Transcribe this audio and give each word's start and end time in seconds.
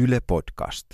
Yle 0.00 0.20
Podcast. 0.26 0.86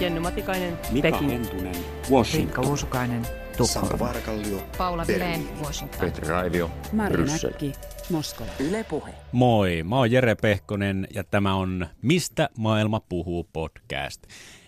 Jenny 0.00 0.20
Matikainen, 0.20 0.78
Mika 0.90 1.10
Peking. 1.10 1.30
Hentunen, 1.30 1.74
Riikka 1.74 2.10
Washington. 2.10 2.66
Uusukainen, 2.66 3.24
Sampo 3.24 3.56
Tukholma. 3.56 3.98
Varkallio, 3.98 4.68
Paula. 4.78 5.06
Vileen, 5.06 5.48
Washington. 5.64 6.00
Petri 6.00 6.28
Raivio, 6.28 6.70
Bryssel. 7.08 7.50
Näkki, 7.50 7.72
Moskova. 8.10 8.50
Yle 8.60 8.84
Puhe. 8.84 9.14
Moi, 9.32 9.82
mä 9.82 9.96
oon 9.96 10.10
Jere 10.10 10.34
Pehkonen 10.34 11.08
ja 11.14 11.24
tämä 11.24 11.54
on 11.54 11.86
Mistä 12.02 12.48
maailma 12.58 13.00
puhuu 13.00 13.48
podcast. 13.52 14.22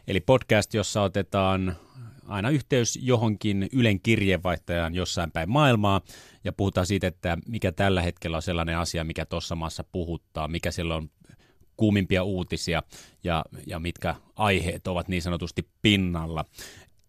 Eli 0.08 0.20
podcast, 0.20 0.74
jossa 0.74 1.02
otetaan 1.02 1.76
aina 2.28 2.50
yhteys 2.50 2.98
johonkin 3.02 3.68
Ylen 3.72 4.00
kirjeenvaihtajaan 4.00 4.94
jossain 4.94 5.30
päin 5.30 5.50
maailmaa 5.50 6.00
ja 6.44 6.52
puhutaan 6.52 6.86
siitä, 6.86 7.06
että 7.06 7.38
mikä 7.46 7.72
tällä 7.72 8.02
hetkellä 8.02 8.36
on 8.36 8.42
sellainen 8.42 8.78
asia, 8.78 9.04
mikä 9.04 9.26
tuossa 9.26 9.54
maassa 9.54 9.84
puhuttaa, 9.92 10.48
mikä 10.48 10.70
siellä 10.70 10.96
on 10.96 11.10
kuumimpia 11.80 12.24
uutisia 12.24 12.82
ja, 13.24 13.44
ja 13.66 13.78
mitkä 13.78 14.14
aiheet 14.36 14.86
ovat 14.86 15.08
niin 15.08 15.22
sanotusti 15.22 15.68
pinnalla. 15.82 16.44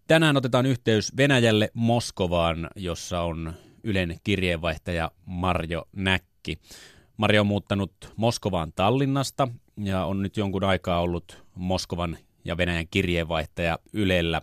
Tänään 0.07 0.38
otetaan 0.38 0.66
yhteys 0.66 1.17
Venäjälle 1.17 1.71
Moskovaan, 1.73 2.70
jossa 2.76 3.21
on 3.21 3.53
Ylen 3.84 4.20
kirjeenvaihtaja 4.23 5.12
Marjo 5.26 5.88
Näkki. 5.95 6.57
Marjo 7.17 7.41
on 7.41 7.48
muuttanut 7.48 8.13
Moskovaan 8.15 8.73
Tallinnasta 8.76 9.48
ja 9.77 10.05
on 10.05 10.21
nyt 10.21 10.38
jonkun 10.38 10.63
aikaa 10.63 11.01
ollut 11.01 11.43
Moskovan 11.55 12.17
ja 12.45 12.57
Venäjän 12.57 12.88
kirjeenvaihtaja 12.91 13.79
Ylellä. 13.93 14.41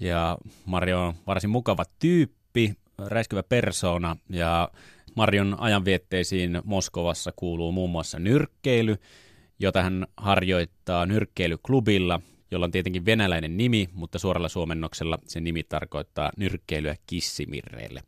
Ja 0.00 0.38
Marjo 0.64 1.00
on 1.00 1.14
varsin 1.26 1.50
mukava 1.50 1.84
tyyppi, 1.98 2.74
räiskyvä 2.98 3.42
persona 3.42 4.16
ja 4.30 4.70
Marjon 5.14 5.56
ajanvietteisiin 5.60 6.60
Moskovassa 6.64 7.32
kuuluu 7.36 7.72
muun 7.72 7.90
muassa 7.90 8.18
nyrkkeily, 8.18 8.96
jota 9.58 9.82
hän 9.82 10.06
harjoittaa 10.16 11.06
nyrkkeilyklubilla, 11.06 12.20
jolla 12.50 12.64
on 12.64 12.70
tietenkin 12.70 13.04
venäläinen 13.04 13.56
nimi, 13.56 13.88
mutta 13.92 14.18
suoralla 14.18 14.48
suomennoksella 14.48 15.18
se 15.26 15.40
nimi 15.40 15.64
tarkoittaa 15.64 16.32
nyrkkeilyä 16.36 16.96
kissimirreille. 17.06 18.02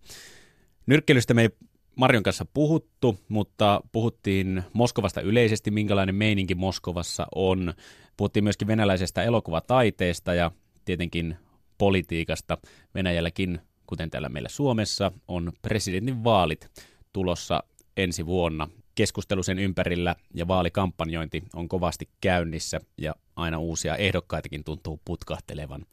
Nyrkkeilystä 0.86 1.34
me 1.34 1.42
ei 1.42 1.48
Marjon 1.96 2.22
kanssa 2.22 2.46
puhuttu, 2.54 3.18
mutta 3.28 3.80
puhuttiin 3.92 4.62
Moskovasta 4.72 5.20
yleisesti, 5.20 5.70
minkälainen 5.70 6.14
meininki 6.14 6.54
Moskovassa 6.54 7.26
on. 7.34 7.74
Puhuttiin 8.16 8.44
myöskin 8.44 8.68
venäläisestä 8.68 9.22
elokuvataiteesta 9.22 10.34
ja 10.34 10.50
tietenkin 10.84 11.36
politiikasta. 11.78 12.58
Venäjälläkin, 12.94 13.60
kuten 13.86 14.10
täällä 14.10 14.28
meillä 14.28 14.48
Suomessa, 14.48 15.12
on 15.28 15.52
presidentin 15.62 16.24
vaalit 16.24 16.70
tulossa 17.12 17.62
ensi 17.96 18.26
vuonna. 18.26 18.68
Keskustelu 18.94 19.42
sen 19.42 19.58
ympärillä 19.58 20.16
ja 20.34 20.48
vaalikampanjointi 20.48 21.42
on 21.54 21.68
kovasti 21.68 22.08
käynnissä 22.20 22.80
ja 22.98 23.14
aina 23.36 23.58
uusia 23.58 23.96
ehdokkaitakin 23.96 24.64
tuntuu 24.64 25.00
putkahtelevan. 25.04 25.86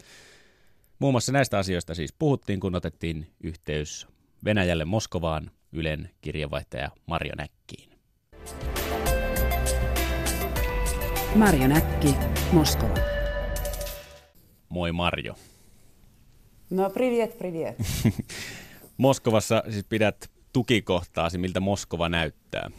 Muun 1.00 1.14
muassa 1.14 1.32
näistä 1.32 1.58
asioista 1.58 1.96
siis 1.96 2.14
puhuttiin, 2.14 2.60
kun 2.60 2.76
otettiin 2.76 3.28
yhteys 3.44 4.08
Venäjälle 4.46 4.86
Moskovaan 4.86 5.52
Ylen 5.72 6.10
kirjeenvaihtaja 6.22 6.92
Marjo 7.06 7.34
Näkkiin. 7.38 7.90
Marjo 11.36 11.68
Näkki, 11.68 12.16
Moskova. 12.52 12.96
Moi 14.70 14.92
Marjo. 14.92 15.36
No, 16.70 16.90
privet, 16.90 17.38
privet. 17.38 17.76
Moskovassa 18.98 19.64
siis 19.70 19.86
pidät 19.90 20.32
tukikohtaasi, 20.54 21.38
miltä 21.38 21.60
Moskova 21.60 22.10
näyttää. 22.10 22.72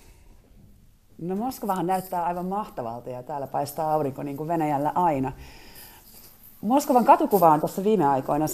No 1.19 1.37
Moskovahan 1.37 1.87
näyttää 1.87 2.25
aivan 2.25 2.47
mahtavalta 2.47 3.11
ja 3.11 3.23
täällä 3.23 3.47
paistaa 3.47 3.93
aurinko 3.93 4.23
niin 4.23 4.37
kuin 4.37 4.49
Venäjällä 4.49 4.93
aina. 4.95 5.33
Moskovan 6.61 7.05
katukuva 7.05 7.53
on 7.53 7.61
tuossa 7.61 7.85
viime 7.85 8.07
aikoina 8.07 8.47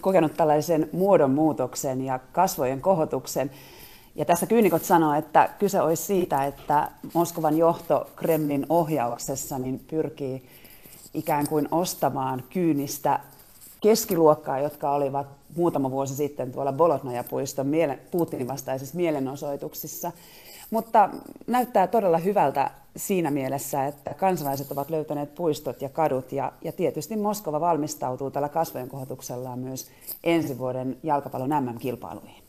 kokenut 0.00 0.36
tällaisen 0.36 0.88
muodonmuutoksen 0.92 2.04
ja 2.04 2.18
kasvojen 2.32 2.80
kohotuksen. 2.80 3.50
Ja 4.14 4.24
tässä 4.24 4.46
kyynikot 4.46 4.84
sanoo, 4.84 5.14
että 5.14 5.48
kyse 5.58 5.80
olisi 5.80 6.02
siitä, 6.02 6.44
että 6.44 6.90
Moskovan 7.14 7.58
johto 7.58 8.10
Kremlin 8.16 8.66
ohjauksessa 8.68 9.58
niin 9.58 9.84
pyrkii 9.90 10.48
ikään 11.14 11.48
kuin 11.48 11.68
ostamaan 11.70 12.42
kyynistä 12.50 13.20
keskiluokkaa, 13.80 14.58
jotka 14.58 14.90
olivat 14.90 15.26
muutama 15.56 15.90
vuosi 15.90 16.16
sitten 16.16 16.52
tuolla 16.52 16.72
Bolotnaja-puiston 16.72 17.66
Putinin 18.10 18.48
vastaisissa 18.48 18.96
mielenosoituksissa. 18.96 20.12
Mutta 20.70 21.10
näyttää 21.46 21.86
todella 21.86 22.18
hyvältä 22.18 22.70
siinä 22.96 23.30
mielessä, 23.30 23.86
että 23.86 24.14
kansalaiset 24.14 24.72
ovat 24.72 24.90
löytäneet 24.90 25.34
puistot 25.34 25.82
ja 25.82 25.88
kadut 25.88 26.32
ja, 26.32 26.52
ja 26.64 26.72
tietysti 26.72 27.16
Moskova 27.16 27.60
valmistautuu 27.60 28.30
tällä 28.30 28.48
kasvojen 28.48 28.88
kohotuksellaan 28.88 29.58
myös 29.58 29.90
ensi 30.24 30.58
vuoden 30.58 30.96
jalkapallon 31.02 31.64
MM-kilpailuihin. 31.64 32.42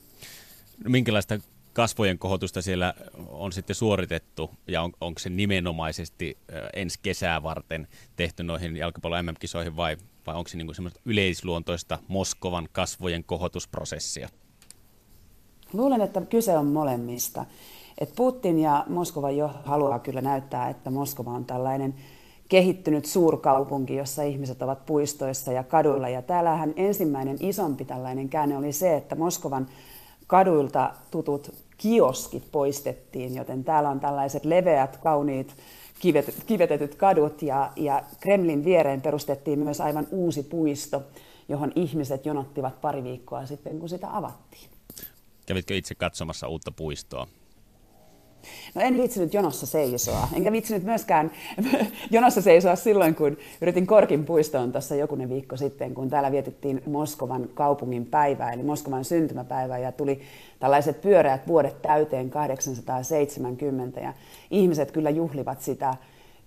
No, 0.83 0.89
minkälaista 0.89 1.39
kasvojen 1.73 2.19
kohotusta 2.19 2.61
siellä 2.61 2.93
on 3.27 3.51
sitten 3.51 3.75
suoritettu 3.75 4.51
ja 4.67 4.81
on, 4.81 4.91
onko 5.01 5.19
se 5.19 5.29
nimenomaisesti 5.29 6.37
ö, 6.49 6.69
ensi 6.73 6.99
kesää 7.01 7.43
varten 7.43 7.87
tehty 8.15 8.43
noihin 8.43 8.77
jalkapallon 8.77 9.25
MM-kisoihin 9.25 9.75
vai, 9.75 9.97
vai 10.27 10.35
onko 10.35 10.47
se 10.47 10.57
niin 10.57 10.75
semmoista 10.75 10.99
yleisluontoista 11.05 11.99
Moskovan 12.07 12.67
kasvojen 12.71 13.23
kohotusprosessia? 13.23 14.29
Luulen, 15.73 16.01
että 16.01 16.21
kyse 16.21 16.57
on 16.57 16.65
molemmista. 16.65 17.45
Et 17.97 18.15
Putin 18.15 18.59
ja 18.59 18.85
Moskova 18.89 19.31
jo 19.31 19.51
haluaa 19.63 19.99
kyllä 19.99 20.21
näyttää, 20.21 20.69
että 20.69 20.89
Moskova 20.89 21.31
on 21.31 21.45
tällainen 21.45 21.95
kehittynyt 22.49 23.05
suurkaupunki, 23.05 23.95
jossa 23.95 24.23
ihmiset 24.23 24.61
ovat 24.61 24.85
puistoissa 24.85 25.51
ja 25.51 25.63
kaduilla. 25.63 26.09
Ja 26.09 26.21
täällähän 26.21 26.73
ensimmäinen 26.75 27.37
isompi 27.39 27.85
tällainen 27.85 28.29
käänne 28.29 28.57
oli 28.57 28.71
se, 28.71 28.95
että 28.95 29.15
Moskovan 29.15 29.67
kaduilta 30.27 30.93
tutut 31.11 31.53
kioskit 31.77 32.51
poistettiin, 32.51 33.35
joten 33.35 33.63
täällä 33.63 33.89
on 33.89 33.99
tällaiset 33.99 34.45
leveät, 34.45 34.97
kauniit, 34.97 35.55
kivet, 35.99 36.43
kivetetyt 36.45 36.95
kadut 36.95 37.41
ja, 37.41 37.71
ja 37.75 38.03
Kremlin 38.19 38.65
viereen 38.65 39.01
perustettiin 39.01 39.59
myös 39.59 39.81
aivan 39.81 40.07
uusi 40.11 40.43
puisto, 40.43 41.03
johon 41.49 41.71
ihmiset 41.75 42.25
jonottivat 42.25 42.81
pari 42.81 43.03
viikkoa 43.03 43.45
sitten, 43.45 43.79
kun 43.79 43.89
sitä 43.89 44.17
avattiin. 44.17 44.69
Kävitkö 45.45 45.75
itse 45.75 45.95
katsomassa 45.95 46.47
uutta 46.47 46.71
puistoa? 46.71 47.27
No 48.75 48.81
en 48.81 48.97
viitsinyt 48.97 49.33
jonossa 49.33 49.65
seisoa, 49.65 50.27
enkä 50.33 50.51
viitsinyt 50.51 50.83
myöskään 50.83 51.31
jonossa 52.11 52.41
seisoa 52.41 52.75
silloin, 52.75 53.15
kun 53.15 53.37
yritin 53.61 53.87
Korkin 53.87 54.25
puistoon 54.25 54.71
tuossa 54.71 54.95
jokunen 54.95 55.29
viikko 55.29 55.57
sitten, 55.57 55.93
kun 55.93 56.09
täällä 56.09 56.31
vietettiin 56.31 56.81
Moskovan 56.85 57.49
kaupungin 57.53 58.05
päivää, 58.05 58.51
eli 58.51 58.63
Moskovan 58.63 59.05
syntymäpäivää, 59.05 59.77
ja 59.77 59.91
tuli 59.91 60.21
tällaiset 60.59 61.01
pyöreät 61.01 61.47
vuodet 61.47 61.81
täyteen 61.81 62.29
870, 62.29 63.99
ja 63.99 64.13
ihmiset 64.51 64.91
kyllä 64.91 65.09
juhlivat 65.09 65.61
sitä 65.61 65.95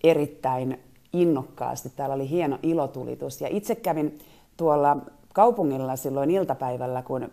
erittäin 0.05 0.81
innokkaasti. 1.13 1.93
Täällä 1.97 2.15
oli 2.15 2.31
hieno 2.31 2.59
ilotulitus, 2.63 3.41
ja 3.41 3.49
itse 3.51 3.75
kävin 3.75 4.19
tuolla 4.57 4.97
kaupungilla 5.33 5.97
silloin 5.97 6.31
iltapäivällä, 6.31 7.03
kun 7.03 7.31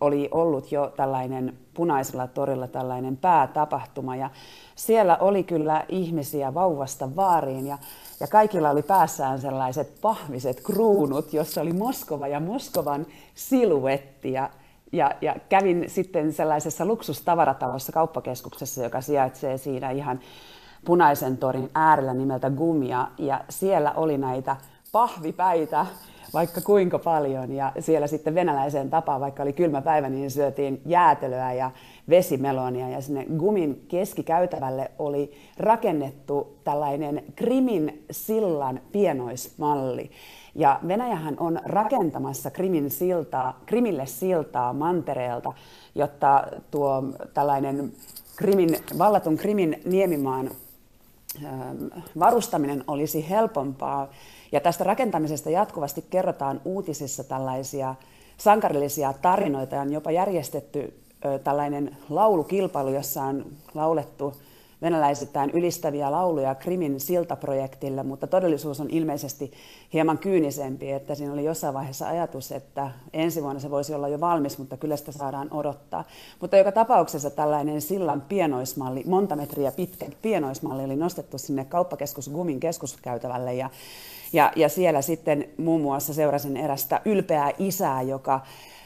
oli 0.00 0.28
ollut 0.30 0.72
jo 0.72 0.92
tällainen 0.96 1.58
punaisella 1.74 2.26
torilla 2.26 2.68
tällainen 2.68 3.16
päätapahtuma. 3.16 4.16
Ja 4.16 4.30
siellä 4.76 5.16
oli 5.16 5.44
kyllä 5.44 5.84
ihmisiä 5.88 6.54
vauvasta 6.54 7.16
vaariin 7.16 7.66
ja, 7.66 7.78
ja 8.20 8.26
kaikilla 8.26 8.70
oli 8.70 8.82
päässään 8.82 9.40
sellaiset 9.40 10.00
pahviset 10.00 10.60
kruunut, 10.60 11.32
jossa 11.32 11.60
oli 11.60 11.72
Moskova 11.72 12.28
ja 12.28 12.40
Moskovan 12.40 13.06
siluetti. 13.34 14.32
Ja, 14.32 14.50
ja, 14.92 15.10
ja 15.20 15.36
kävin 15.48 15.84
sitten 15.86 16.32
sellaisessa 16.32 16.84
luksustavaratalossa 16.84 17.92
kauppakeskuksessa, 17.92 18.82
joka 18.82 19.00
sijaitsee 19.00 19.58
siinä 19.58 19.90
ihan 19.90 20.20
punaisen 20.84 21.36
torin 21.36 21.70
äärellä 21.74 22.14
nimeltä 22.14 22.50
Gumia. 22.50 23.08
Ja 23.18 23.44
siellä 23.48 23.92
oli 23.92 24.18
näitä 24.18 24.56
pahvipäitä 24.92 25.86
vaikka 26.34 26.60
kuinka 26.60 26.98
paljon. 26.98 27.52
Ja 27.52 27.72
siellä 27.80 28.06
sitten 28.06 28.34
venäläiseen 28.34 28.90
tapaan, 28.90 29.20
vaikka 29.20 29.42
oli 29.42 29.52
kylmä 29.52 29.82
päivä, 29.82 30.08
niin 30.08 30.30
syötiin 30.30 30.82
jäätelöä 30.86 31.52
ja 31.52 31.70
vesimelonia. 32.08 32.88
Ja 32.88 33.00
sinne 33.00 33.26
Gumin 33.38 33.84
keskikäytävälle 33.88 34.90
oli 34.98 35.32
rakennettu 35.56 36.58
tällainen 36.64 37.24
Krimin 37.36 38.04
sillan 38.10 38.80
pienoismalli. 38.92 40.10
Ja 40.54 40.80
Venäjähän 40.88 41.36
on 41.40 41.60
rakentamassa 41.64 42.50
Krimin 42.50 42.90
siltaa, 42.90 43.60
Krimille 43.66 44.06
siltaa 44.06 44.72
mantereelta, 44.72 45.52
jotta 45.94 46.44
tuo 46.70 47.04
tällainen 47.34 47.92
Krimin, 48.36 48.76
vallatun 48.98 49.36
Krimin 49.36 49.80
niemimaan 49.84 50.50
varustaminen 52.18 52.84
olisi 52.88 53.30
helpompaa. 53.30 54.08
Ja 54.54 54.60
tästä 54.60 54.84
rakentamisesta 54.84 55.50
jatkuvasti 55.50 56.04
kerrotaan 56.10 56.60
uutisissa 56.64 57.24
tällaisia 57.24 57.94
sankarillisia 58.36 59.14
tarinoita. 59.22 59.80
On 59.80 59.92
jopa 59.92 60.10
järjestetty 60.10 60.94
tällainen 61.44 61.96
laulukilpailu, 62.10 62.90
jossa 62.90 63.22
on 63.22 63.46
laulettu 63.74 64.34
venäläisittäin 64.84 65.50
ylistäviä 65.50 66.10
lauluja 66.10 66.54
Krimin 66.54 67.00
siltaprojektille, 67.00 68.02
mutta 68.02 68.26
todellisuus 68.26 68.80
on 68.80 68.90
ilmeisesti 68.90 69.52
hieman 69.92 70.18
kyynisempi, 70.18 70.92
että 70.92 71.14
siinä 71.14 71.32
oli 71.32 71.44
jossain 71.44 71.74
vaiheessa 71.74 72.08
ajatus, 72.08 72.52
että 72.52 72.90
ensi 73.12 73.42
vuonna 73.42 73.60
se 73.60 73.70
voisi 73.70 73.94
olla 73.94 74.08
jo 74.08 74.20
valmis, 74.20 74.58
mutta 74.58 74.76
kyllä 74.76 74.96
sitä 74.96 75.12
saadaan 75.12 75.48
odottaa. 75.50 76.04
Mutta 76.40 76.56
joka 76.56 76.72
tapauksessa 76.72 77.30
tällainen 77.30 77.80
sillan 77.80 78.20
pienoismalli, 78.20 79.02
monta 79.06 79.36
metriä 79.36 79.72
pitkä 79.72 80.06
pienoismalli 80.22 80.84
oli 80.84 80.96
nostettu 80.96 81.38
sinne 81.38 81.64
kauppakeskus 81.64 82.30
Gumin 82.30 82.60
keskuskäytävälle 82.60 83.54
ja, 83.54 83.70
ja, 84.32 84.52
ja 84.56 84.68
siellä 84.68 85.02
sitten 85.02 85.48
muun 85.56 85.80
muassa 85.80 86.14
seurasin 86.14 86.56
erästä 86.56 87.00
ylpeää 87.04 87.50
isää, 87.58 88.02
joka 88.02 88.40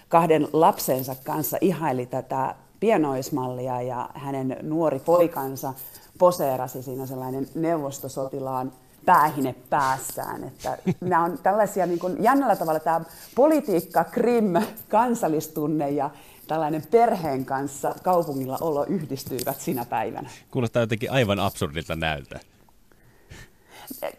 kahden 0.09 0.49
lapsensa 0.53 1.17
kanssa 1.25 1.59
ihaili 1.61 2.07
tätä 2.07 2.55
pienoismallia 2.81 3.83
ja 3.83 4.11
hänen 4.15 4.57
nuori 4.63 4.99
poikansa 4.99 5.75
poseerasi 6.19 6.83
siinä 6.83 7.07
sellainen 7.07 7.49
neuvostosotilaan 7.55 8.73
päähine 9.07 9.55
päässään. 9.71 10.45
Että 10.45 10.79
nämä 11.01 11.25
on 11.25 11.39
tällaisia 11.43 11.87
niin 11.87 11.99
kuin 11.99 12.23
jännällä 12.23 12.57
tavalla 12.57 12.81
tämä 12.81 13.01
politiikka, 13.35 14.05
krim, 14.05 14.55
kansallistunne 14.89 15.91
ja 15.91 16.11
tällainen 16.47 16.83
perheen 16.91 17.45
kanssa 17.45 17.95
kaupungilla 18.03 18.59
olo 18.61 18.85
yhdistyivät 18.85 19.61
sinä 19.61 19.85
päivänä. 19.85 20.31
Kuulostaa 20.51 20.83
jotenkin 20.83 21.13
aivan 21.13 21.41
absurdilta 21.41 21.97
näyltä. 21.97 22.41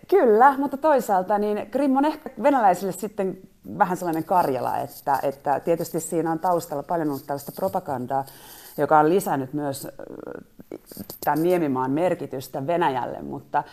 Kyllä, 0.07 0.57
mutta 0.57 0.77
toisaalta 0.77 1.37
niin 1.37 1.67
Krim 1.71 1.97
on 1.97 2.05
ehkä 2.05 2.29
venäläisille 2.43 2.91
sitten 2.91 3.37
vähän 3.77 3.97
sellainen 3.97 4.23
Karjala, 4.23 4.77
että, 4.77 5.19
että 5.23 5.59
tietysti 5.59 5.99
siinä 5.99 6.31
on 6.31 6.39
taustalla 6.39 6.83
paljon 6.83 7.07
ollut 7.07 7.25
tällaista 7.25 7.51
propagandaa, 7.51 8.25
joka 8.77 8.99
on 8.99 9.09
lisännyt 9.09 9.53
myös 9.53 9.87
tämän 11.23 11.43
Niemimaan 11.43 11.91
merkitystä 11.91 12.67
Venäjälle, 12.67 13.21
mutta, 13.21 13.63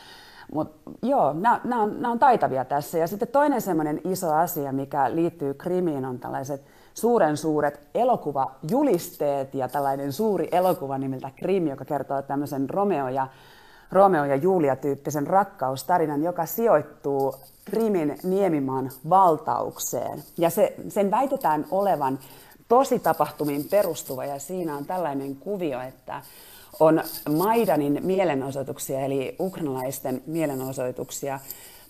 mutta 0.52 0.90
joo, 1.02 1.32
nämä, 1.32 1.82
on, 1.82 2.06
on 2.06 2.18
taitavia 2.18 2.64
tässä. 2.64 2.98
Ja 2.98 3.06
sitten 3.06 3.28
toinen 3.28 3.60
semmoinen 3.60 4.00
iso 4.04 4.34
asia, 4.34 4.72
mikä 4.72 5.14
liittyy 5.14 5.54
Krimiin, 5.54 6.04
on 6.04 6.18
tällaiset 6.18 6.62
suuren 6.94 7.36
suuret 7.36 7.80
elokuvajulisteet 7.94 9.54
ja 9.54 9.68
tällainen 9.68 10.12
suuri 10.12 10.48
elokuva 10.52 10.98
nimeltä 10.98 11.30
Krim, 11.36 11.66
joka 11.66 11.84
kertoo 11.84 12.22
tämmöisen 12.22 12.70
Romeo 12.70 13.08
ja 13.08 13.26
Romeo 13.92 14.24
ja 14.24 14.36
Julia-tyyppisen 14.36 15.26
rakkaustarinan, 15.26 16.22
joka 16.22 16.46
sijoittuu 16.46 17.34
Krimin 17.64 18.18
Niemimaan 18.22 18.90
valtaukseen. 19.08 20.22
Ja 20.38 20.50
se, 20.50 20.74
sen 20.88 21.10
väitetään 21.10 21.66
olevan 21.70 22.18
tosi 22.68 22.98
tapahtumiin 22.98 23.64
perustuva 23.64 24.24
ja 24.24 24.38
siinä 24.38 24.76
on 24.76 24.84
tällainen 24.84 25.36
kuvio, 25.36 25.80
että 25.80 26.22
on 26.80 27.02
Maidanin 27.36 28.00
mielenosoituksia 28.02 29.00
eli 29.00 29.36
ukrainalaisten 29.40 30.22
mielenosoituksia 30.26 31.40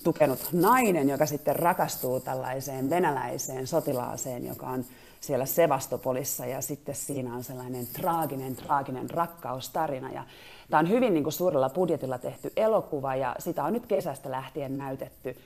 tukenut 0.07 0.49
nainen, 0.53 1.09
joka 1.09 1.27
sitten 1.27 1.57
rakastuu 1.57 2.21
tällaiseen 2.21 2.91
venäläiseen 2.91 3.67
sotilaaseen, 3.67 4.47
joka 4.47 4.67
on 4.67 4.85
siellä 5.21 5.47
Sevastopolissa 5.47 6.47
ja 6.47 6.61
sitten 6.61 6.95
siinä 6.95 7.35
on 7.35 7.45
sellainen 7.45 7.87
traaginen, 7.87 8.57
traaginen 8.57 9.11
rakkaustarina. 9.11 10.13
Ja 10.13 10.25
tämä 10.71 10.79
on 10.81 10.89
hyvin 10.89 11.15
niin 11.15 11.23
kuin 11.25 11.33
suurella 11.33 11.71
budjetilla 11.71 12.19
tehty 12.19 12.53
elokuva 12.57 13.15
ja 13.15 13.37
sitä 13.39 13.65
on 13.65 13.73
nyt 13.73 13.87
kesästä 13.87 14.31
lähtien 14.31 14.79
näytetty 14.79 15.37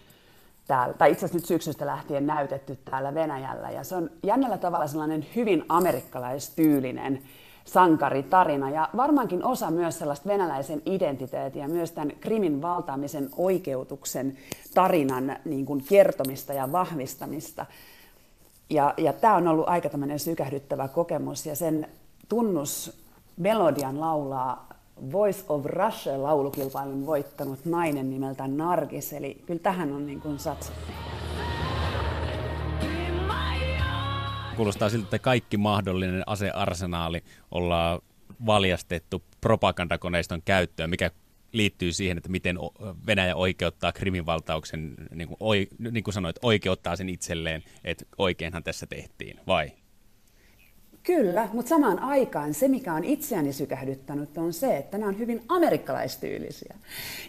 täällä, 0.67 0.95
tai 0.95 1.13
itse 1.13 1.27
asiassa 1.27 1.39
nyt 1.39 1.47
syksystä 1.47 1.87
lähtien 1.87 2.27
näytetty 2.27 2.79
täällä 2.85 3.15
Venäjällä. 3.15 3.71
Ja 3.71 3.85
se 3.85 3.97
on 3.97 4.11
jännällä 4.23 4.59
tavalla 4.59 4.87
sellainen 4.87 5.27
hyvin 5.37 5.65
amerikkalaistyylinen 5.69 7.23
sankaritarina 7.73 8.71
ja 8.71 8.89
varmaankin 8.97 9.45
osa 9.45 9.71
myös 9.71 9.99
sellaista 9.99 10.29
venäläisen 10.29 10.83
identiteetin 10.87 11.63
ja 11.63 11.69
myös 11.69 11.93
tämän 11.93 12.13
krimin 12.21 12.63
valtaamisen 12.63 13.31
oikeutuksen 13.37 14.37
tarinan 14.75 15.37
niin 15.45 15.67
kuin 15.67 15.85
kertomista 15.89 16.53
ja 16.53 16.73
vahvistamista. 16.73 17.67
Ja, 18.71 18.95
ja 18.97 19.13
tämä 19.13 19.37
on 19.37 19.49
ollut 19.49 19.69
aika 19.69 19.89
tämmöinen 19.89 20.19
sykähdyttävä 20.19 20.89
kokemus 20.89 21.47
ja 21.47 21.57
sen 21.57 21.89
tunnus 22.29 23.01
melodian 23.37 24.01
laulaa 24.01 24.69
Voice 25.13 25.45
of 25.49 25.65
Russia-laulukilpailun 25.65 27.07
voittanut 27.07 27.65
nainen 27.65 28.11
nimeltä 28.11 28.49
Nargis, 28.49 29.13
eli 29.13 29.43
kyllä 29.47 29.61
tähän 29.61 29.93
on 29.93 30.07
niin 30.07 30.21
kuin 30.21 30.39
satsattu. 30.39 31.10
Kuulostaa 34.61 34.89
siltä, 34.89 35.05
että 35.05 35.19
kaikki 35.19 35.57
mahdollinen 35.57 36.23
asearsenaali 36.27 37.25
ollaan 37.51 38.01
valjastettu 38.47 39.23
propagandakoneiston 39.41 40.43
käyttöön, 40.43 40.91
mikä 40.91 41.11
liittyy 41.53 41.93
siihen, 41.93 42.17
että 42.19 42.29
miten 42.29 42.57
Venäjä 43.07 43.37
oikeuttaa 43.37 43.93
Krimin 43.93 44.27
valtauksen, 44.27 44.95
niin 45.15 45.29
kuin, 45.29 45.69
niin 45.79 46.05
kuin 46.05 46.15
sanoit, 46.15 46.37
oikeuttaa 46.43 46.97
sen 46.97 47.09
itselleen, 47.09 47.65
että 47.85 48.05
oikeinhan 48.19 48.63
tässä 48.63 48.87
tehtiin, 48.87 49.41
vai? 49.47 49.73
Kyllä, 51.17 51.49
mutta 51.53 51.69
samaan 51.69 51.99
aikaan 51.99 52.55
se, 52.55 52.69
mikä 52.69 52.95
on 52.95 53.05
itseäni 53.05 53.53
sykähdyttänyt, 53.53 54.39
on 54.39 54.53
se, 54.53 54.77
että 54.77 54.99
nämä 54.99 55.09
on 55.09 55.19
hyvin 55.19 55.43
amerikkalaistyylisiä. 55.49 56.75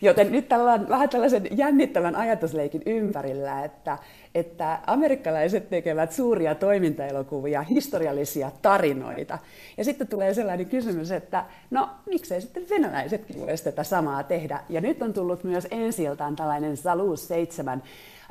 Joten 0.02 0.32
nyt 0.32 0.48
tällä 0.48 0.90
vähän 0.90 1.10
tällaisen 1.10 1.48
jännittävän 1.58 2.16
ajatusleikin 2.16 2.82
ympärillä, 2.86 3.64
että, 3.66 3.98
että 4.36 4.80
amerikkalaiset 4.88 5.70
tekevät 5.70 6.12
suuria 6.12 6.56
toimintaelokuvia, 6.56 7.62
historiallisia 7.62 8.52
tarinoita. 8.62 9.40
Ja 9.78 9.84
sitten 9.84 10.08
tulee 10.08 10.34
sellainen 10.34 10.66
kysymys, 10.66 11.12
että 11.12 11.46
no 11.72 11.90
miksei 12.06 12.42
sitten 12.42 12.70
venäläisetkin 12.70 13.40
voisi 13.40 13.64
tätä 13.64 13.84
samaa 13.84 14.24
tehdä. 14.24 14.60
Ja 14.70 14.82
nyt 14.82 15.02
on 15.02 15.14
tullut 15.14 15.44
myös 15.44 15.68
ensiltaan 15.72 16.36
tällainen 16.36 16.78
Salus 16.78 17.28
7 17.28 17.84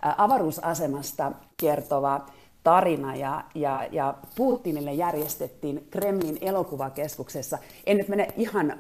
avaruusasemasta 0.03 1.33
kertova 1.57 2.27
tarina 2.63 3.17
ja, 3.17 3.45
ja, 3.55 3.87
ja 3.91 4.15
Putinille 4.37 4.93
järjestettiin 4.93 5.87
Kremlin 5.91 6.39
elokuvakeskuksessa. 6.41 7.59
En 7.87 7.97
nyt 7.97 8.09
mene 8.09 8.29
ihan 8.37 8.75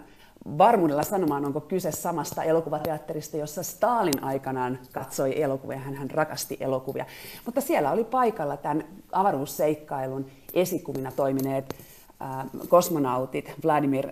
varmuudella 0.59 1.03
sanomaan, 1.03 1.45
onko 1.45 1.61
kyse 1.61 1.93
samasta 1.93 2.43
elokuvateatterista, 2.43 3.37
jossa 3.37 3.63
Stalin 3.63 4.25
aikanaan 4.25 4.79
katsoi 4.93 5.43
elokuvia, 5.43 5.79
hän, 5.79 5.95
hän 5.95 6.11
rakasti 6.11 6.57
elokuvia. 6.61 7.07
Mutta 7.45 7.61
siellä 7.61 7.91
oli 7.93 8.05
paikalla 8.05 8.57
tämän 8.57 8.85
avaruusseikkailun 9.13 10.27
esikuvina 10.55 11.13
toimineet 11.13 11.75
äh, 12.23 12.47
kosmonautit 12.69 13.53
Vladimir 13.65 14.09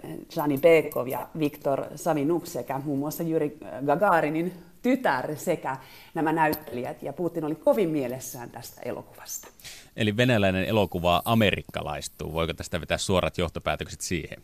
Bekov 0.61 1.06
ja 1.06 1.29
Viktor 1.38 1.85
Savinuk 1.94 2.47
sekä 2.47 2.81
muun 2.85 2.99
muassa 2.99 3.23
Juri 3.23 3.59
Gagarinin 3.87 4.53
tytär 4.83 5.37
sekä 5.37 5.77
nämä 6.15 6.33
näyttelijät. 6.33 7.02
Ja 7.02 7.12
Putin 7.12 7.45
oli 7.45 7.55
kovin 7.55 7.88
mielessään 7.88 8.50
tästä 8.50 8.81
elokuvasta. 8.85 9.49
Eli 9.97 10.17
venäläinen 10.17 10.64
elokuva 10.64 11.23
amerikkalaistuu. 11.25 12.33
Voiko 12.33 12.55
tästä 12.55 12.81
vetää 12.81 12.99
suorat 12.99 13.38
johtopäätökset 13.38 14.00
siihen? 14.00 14.43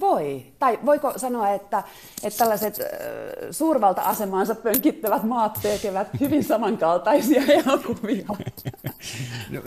Voi. 0.00 0.46
Tai 0.58 0.78
voiko 0.86 1.12
sanoa, 1.16 1.50
että, 1.50 1.82
että 2.22 2.38
tällaiset 2.38 2.78
suurvalta-asemaansa 3.50 4.54
pönkittävät 4.54 5.22
maat 5.22 5.58
tekevät 5.62 6.08
hyvin 6.20 6.44
samankaltaisia 6.44 7.42
elokuvia? 7.64 8.26
No, 9.50 9.62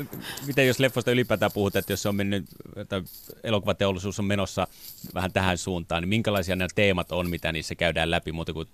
miten 0.48 0.68
jos 0.68 0.80
leffosta 0.80 1.12
ylipäätään 1.12 1.52
puhutaan, 1.54 1.80
että 1.80 1.94
jos 1.94 2.02
se 2.02 2.10
on 2.10 2.16
mennyt, 2.16 2.46
että 2.76 3.02
elokuvateollisuus 3.44 4.20
on 4.20 4.26
menossa 4.26 4.68
vähän 5.14 5.34
tähän 5.34 5.58
suuntaan, 5.58 6.04
niin 6.04 6.10
minkälaisia 6.10 6.56
nämä 6.56 6.68
teemat 6.76 7.12
on, 7.12 7.30
mitä 7.30 7.52
niissä 7.52 7.76
käydään 7.76 8.12
läpi 8.12 8.32
muuta 8.32 8.54
kuin 8.54 8.68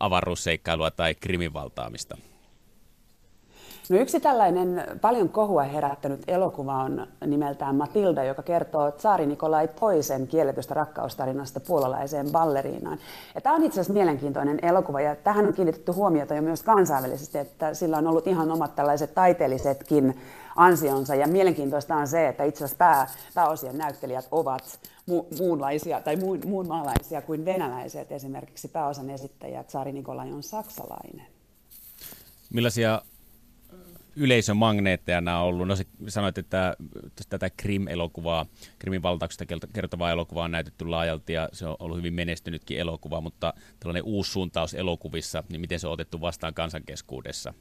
avaruusseikkailua 0.00 0.90
tai 0.90 1.14
kriminvaltaamista? 1.14 2.16
No 3.92 3.98
yksi 3.98 4.20
tällainen 4.20 4.84
paljon 5.00 5.28
kohua 5.28 5.62
herättänyt 5.62 6.22
elokuva 6.26 6.74
on 6.74 7.06
nimeltään 7.26 7.76
Matilda, 7.76 8.24
joka 8.24 8.42
kertoo 8.42 8.90
Tsaari 8.90 9.26
Nikolai 9.26 9.68
toisen 9.68 10.26
kielletystä 10.26 10.74
rakkaustarinasta 10.74 11.60
puolalaiseen 11.60 12.30
balleriinaan. 12.30 12.98
Ja 13.34 13.40
tämä 13.40 13.56
on 13.56 13.62
itse 13.62 13.80
asiassa 13.80 13.92
mielenkiintoinen 13.92 14.58
elokuva 14.62 15.00
ja 15.00 15.16
tähän 15.16 15.46
on 15.46 15.54
kiinnitetty 15.54 15.92
huomiota 15.92 16.34
jo 16.34 16.42
myös 16.42 16.62
kansainvälisesti, 16.62 17.38
että 17.38 17.74
sillä 17.74 17.98
on 17.98 18.06
ollut 18.06 18.26
ihan 18.26 18.50
omat 18.50 18.74
tällaiset 18.74 19.14
taiteellisetkin 19.14 20.20
ansionsa. 20.56 21.14
Ja 21.14 21.26
mielenkiintoista 21.26 21.96
on 21.96 22.08
se, 22.08 22.28
että 22.28 22.44
itse 22.44 22.64
asiassa 22.64 22.78
pää, 22.78 23.06
pääosien 23.34 23.78
näyttelijät 23.78 24.28
ovat 24.30 24.78
mu- 25.10 25.38
muunlaisia 25.38 26.00
tai 26.00 26.16
muun, 26.16 26.68
maalaisia 26.68 27.22
kuin 27.22 27.44
venäläiset. 27.44 28.12
Esimerkiksi 28.12 28.68
pääosan 28.68 29.10
esittäjä 29.10 29.64
Tsaari 29.64 29.92
Nikolai 29.92 30.32
on 30.32 30.42
saksalainen. 30.42 31.26
Millaisia 32.50 33.02
on 35.40 35.48
ollut. 35.48 35.68
No 35.68 35.74
sanoit, 36.08 36.38
että 36.38 36.76
tätä 37.28 37.50
Krim-elokuvaa, 37.50 38.46
Krimin 38.78 39.02
valtauksesta 39.02 39.44
kertovaa 39.72 40.10
elokuvaa 40.10 40.44
on 40.44 40.50
näytetty 40.50 40.88
laajalti 40.88 41.32
ja 41.32 41.48
se 41.52 41.66
on 41.66 41.76
ollut 41.78 41.98
hyvin 41.98 42.14
menestynytkin 42.14 42.78
elokuva, 42.78 43.20
mutta 43.20 43.54
tällainen 43.80 44.02
uusi 44.02 44.30
suuntaus 44.30 44.74
elokuvissa, 44.74 45.44
niin 45.48 45.60
miten 45.60 45.80
se 45.80 45.86
on 45.86 45.92
otettu 45.92 46.20
vastaan 46.20 46.54
kansankeskuudessa? 46.54 47.54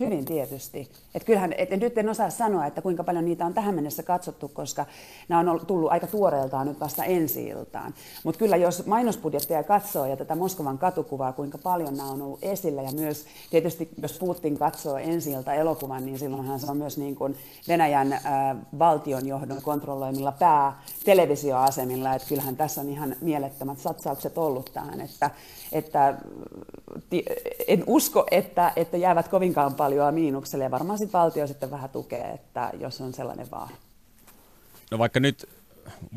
Hyvin 0.00 0.24
tietysti. 0.24 0.90
Et 1.14 1.24
kyllähän, 1.24 1.54
et 1.58 1.70
nyt 1.70 1.98
en 1.98 2.08
osaa 2.08 2.30
sanoa, 2.30 2.66
että 2.66 2.82
kuinka 2.82 3.04
paljon 3.04 3.24
niitä 3.24 3.46
on 3.46 3.54
tähän 3.54 3.74
mennessä 3.74 4.02
katsottu, 4.02 4.48
koska 4.48 4.86
nämä 5.28 5.52
on 5.52 5.66
tullut 5.66 5.92
aika 5.92 6.06
tuoreeltaan 6.06 6.66
nyt 6.66 6.80
vasta 6.80 7.04
ensi 7.04 7.46
iltaan. 7.46 7.94
Mutta 8.24 8.38
kyllä 8.38 8.56
jos 8.56 8.86
mainosbudjettia 8.86 9.62
katsoo 9.62 10.06
ja 10.06 10.16
tätä 10.16 10.34
Moskovan 10.34 10.78
katukuvaa, 10.78 11.32
kuinka 11.32 11.58
paljon 11.58 11.96
nämä 11.96 12.10
on 12.10 12.22
ollut 12.22 12.38
esillä 12.42 12.82
ja 12.82 12.92
myös 12.92 13.26
tietysti 13.50 13.88
jos 14.02 14.18
Putin 14.18 14.58
katsoo 14.58 14.96
ensi 14.96 15.30
ilta 15.30 15.54
elokuvan, 15.54 16.06
niin 16.06 16.18
silloinhan 16.18 16.60
se 16.60 16.70
on 16.70 16.76
myös 16.76 16.98
niin 16.98 17.16
kuin 17.16 17.36
Venäjän 17.68 18.12
äh, 18.12 18.22
valtionjohdon 18.78 19.62
kontrolloimilla 19.62 20.32
pää 20.32 20.82
televisioasemilla, 21.04 22.14
että 22.14 22.28
kyllähän 22.28 22.56
tässä 22.56 22.80
on 22.80 22.88
ihan 22.88 23.16
mielettömät 23.20 23.78
satsaukset 23.78 24.38
ollut 24.38 24.70
tähän, 24.74 25.00
että, 25.00 25.30
että 25.72 26.14
en 27.68 27.84
usko, 27.86 28.26
että, 28.30 28.72
että 28.76 28.96
jäävät 28.96 29.28
kovinkaan 29.28 29.74
paljon 29.74 29.87
miinukselle 30.12 30.64
ja 30.64 30.70
varmaan 30.70 30.98
sitten 30.98 31.20
valtio 31.20 31.46
sitten 31.46 31.70
vähän 31.70 31.90
tukee, 31.90 32.30
että 32.30 32.70
jos 32.80 33.00
on 33.00 33.12
sellainen 33.12 33.50
vaara. 33.50 33.76
No 34.90 34.98
vaikka 34.98 35.20
nyt 35.20 35.48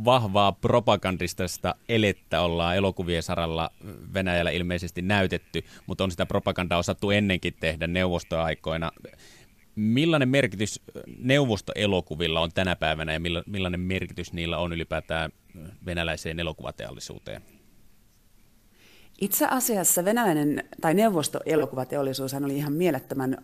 vahvaa 0.06 0.52
propagandistista 0.52 1.76
elettä 1.90 2.42
ollaan 2.42 2.76
elokuvien 2.76 3.24
saralla 3.24 3.70
Venäjällä 4.14 4.52
ilmeisesti 4.52 5.02
näytetty, 5.02 5.64
mutta 5.88 6.04
on 6.04 6.12
sitä 6.12 6.26
propagandaa 6.26 6.78
osattu 6.78 7.12
ennenkin 7.12 7.54
tehdä 7.60 7.88
neuvostoaikoina. 7.88 8.92
Millainen 9.76 10.30
merkitys 10.30 10.82
neuvostoelokuvilla 11.18 12.42
on 12.42 12.52
tänä 12.54 12.76
päivänä 12.76 13.14
ja 13.14 13.20
millainen 13.46 13.80
merkitys 13.80 14.34
niillä 14.34 14.58
on 14.58 14.74
ylipäätään 14.74 15.32
venäläiseen 15.86 16.40
elokuvateollisuuteen? 16.40 17.42
Itse 19.22 19.46
asiassa 19.46 20.06
venäläinen 20.06 20.64
tai 20.82 20.94
neuvostoelokuvateollisuus 20.94 22.34
oli 22.34 22.58
ihan 22.58 22.74
mielettömän, 22.74 23.38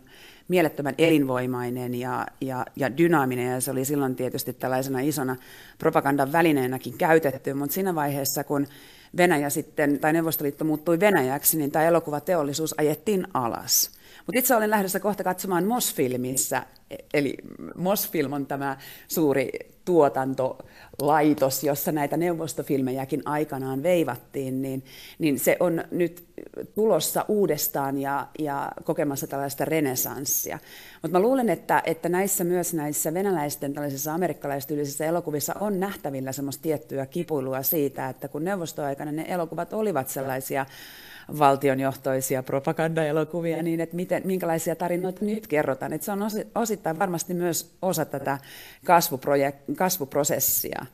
mielettömän 0.48 0.94
elinvoimainen 0.98 1.94
ja, 1.94 2.26
ja, 2.40 2.66
ja 2.76 2.96
dynaaminen, 2.96 3.52
ja 3.52 3.60
se 3.60 3.70
oli 3.70 3.84
silloin 3.84 4.16
tietysti 4.16 4.52
tällaisena 4.52 5.00
isona 5.00 5.36
propagandan 5.78 6.32
välineenäkin 6.32 6.98
käytetty, 6.98 7.54
mutta 7.54 7.74
siinä 7.74 7.94
vaiheessa, 7.94 8.44
kun 8.44 8.66
Venäjä 9.16 9.50
sitten, 9.50 9.98
tai 9.98 10.12
Neuvostoliitto 10.12 10.64
muuttui 10.64 11.00
Venäjäksi, 11.00 11.58
niin 11.58 11.70
tämä 11.70 11.84
elokuvateollisuus 11.84 12.74
ajettiin 12.78 13.26
alas. 13.34 13.97
Mutta 14.28 14.38
itse 14.38 14.56
olen 14.56 14.70
lähdössä 14.70 15.00
kohta 15.00 15.24
katsomaan 15.24 15.64
Mosfilmissä, 15.64 16.62
eli 17.14 17.36
Mosfilm 17.76 18.32
on 18.32 18.46
tämä 18.46 18.76
suuri 19.08 19.50
tuotantolaitos, 19.84 21.64
jossa 21.64 21.92
näitä 21.92 22.16
neuvostofilmejäkin 22.16 23.22
aikanaan 23.24 23.82
veivattiin, 23.82 24.62
niin, 24.62 24.84
niin 25.18 25.38
se 25.38 25.56
on 25.60 25.84
nyt 25.90 26.24
tulossa 26.74 27.24
uudestaan 27.28 27.98
ja, 27.98 28.26
ja 28.38 28.72
kokemassa 28.84 29.26
tällaista 29.26 29.64
renesanssia. 29.64 30.58
Mutta 31.02 31.18
mä 31.18 31.22
luulen, 31.22 31.48
että, 31.48 31.82
että 31.86 32.08
näissä 32.08 32.44
myös 32.44 32.74
näissä 32.74 33.14
venäläisten 33.14 33.74
tällaisissa 33.74 34.14
amerikkalaistyylisissä 34.14 35.06
elokuvissa 35.06 35.54
on 35.60 35.80
nähtävillä 35.80 36.32
semmoista 36.32 36.62
tiettyä 36.62 37.06
kipuilua 37.06 37.62
siitä, 37.62 38.08
että 38.08 38.28
kun 38.28 38.44
neuvostoaikana 38.44 39.12
ne 39.12 39.24
elokuvat 39.28 39.72
olivat 39.72 40.08
sellaisia 40.08 40.66
valtionjohtoisia 41.38 42.42
propagandaelokuvia, 42.42 43.62
niin 43.62 43.80
että 43.80 43.96
miten, 43.96 44.22
minkälaisia 44.24 44.76
tarinoita 44.76 45.24
nyt 45.24 45.46
kerrotaan. 45.46 45.92
Että 45.92 46.04
se 46.04 46.12
on 46.12 46.22
osittain 46.54 46.98
varmasti 46.98 47.34
myös 47.34 47.76
osa 47.82 48.04
tätä 48.04 48.38
kasvuprosessia. 49.76 50.86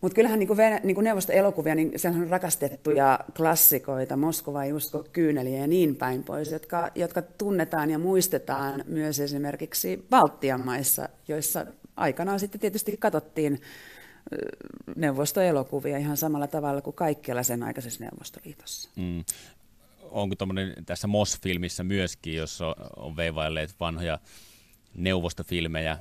Mutta 0.00 0.14
kyllähän 0.14 0.38
niin 0.38 0.46
kuin, 0.46 0.58
niin 0.82 0.94
kuin 0.94 1.04
neuvostoelokuvia, 1.04 1.74
niin 1.74 1.92
sehän 1.96 2.22
on 2.22 2.28
rakastettuja 2.28 3.18
klassikoita, 3.36 4.16
Moskova, 4.16 4.64
Jusko, 4.64 5.04
Kyyneliä 5.12 5.58
ja 5.58 5.66
niin 5.66 5.96
päin 5.96 6.24
pois, 6.24 6.52
jotka, 6.52 6.90
jotka 6.94 7.22
tunnetaan 7.22 7.90
ja 7.90 7.98
muistetaan 7.98 8.84
myös 8.86 9.20
esimerkiksi 9.20 10.06
Baltian 10.10 10.64
maissa, 10.64 11.08
joissa 11.28 11.66
aikanaan 11.96 12.40
sitten 12.40 12.60
tietysti 12.60 12.96
katsottiin 12.96 13.60
neuvostoelokuvia 14.96 15.98
ihan 15.98 16.16
samalla 16.16 16.46
tavalla 16.46 16.82
kuin 16.82 16.96
kaikkialla 16.96 17.42
sen 17.42 17.62
aikaisessa 17.62 18.04
Neuvostoliitossa. 18.04 18.90
Mm. 18.96 19.24
Onko 20.02 20.36
tässä 20.86 21.06
MOS-filmissä 21.06 21.84
myöskin, 21.84 22.34
jos 22.34 22.60
on, 22.60 22.74
on 22.96 23.16
veivailleet 23.16 23.74
vanhoja 23.80 24.18
neuvostofilmejä 24.94 25.98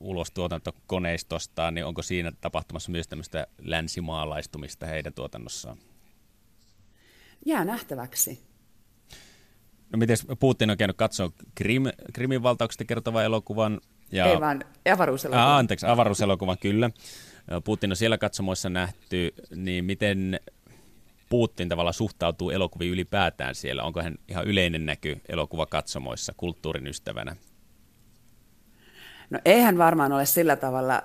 ulos 0.00 0.30
tuotantokoneistostaan, 0.30 1.74
niin 1.74 1.84
onko 1.84 2.02
siinä 2.02 2.32
tapahtumassa 2.40 2.90
myös 2.90 3.08
tämmöistä 3.08 3.46
länsimaalaistumista 3.58 4.86
heidän 4.86 5.12
tuotannossaan? 5.12 5.76
Jää 7.46 7.64
nähtäväksi. 7.64 8.42
No 9.92 9.98
miten 9.98 10.16
Putin 10.40 10.70
on 10.70 10.76
käynyt 10.76 10.96
katsoa 10.96 11.30
Krim, 11.54 11.82
Krimin 12.12 12.42
valtauksesta 12.42 12.84
kertovan 12.84 13.24
elokuvan? 13.24 13.80
Ja... 14.12 14.26
Ei 14.26 14.40
vaan 14.40 14.64
avaruuselokuvan. 14.92 15.48
Ah, 15.48 15.56
anteeksi, 15.56 15.86
avaruuselokuvan, 15.86 16.58
kyllä. 16.58 16.90
Putin 17.64 17.92
on 17.92 17.96
siellä 17.96 18.18
katsomoissa 18.18 18.70
nähty, 18.70 19.34
niin 19.56 19.84
miten 19.84 20.40
Putin 21.28 21.68
tavalla 21.68 21.92
suhtautuu 21.92 22.50
elokuviin 22.50 22.92
ylipäätään 22.92 23.54
siellä? 23.54 23.82
Onko 23.82 24.02
hän 24.02 24.14
ihan 24.28 24.46
yleinen 24.46 24.86
näky 24.86 25.20
elokuvakatsomoissa 25.28 26.34
kulttuurin 26.36 26.86
ystävänä? 26.86 27.36
No 29.30 29.38
eihän 29.44 29.78
varmaan 29.78 30.12
ole 30.12 30.26
sillä 30.26 30.56
tavalla 30.56 31.02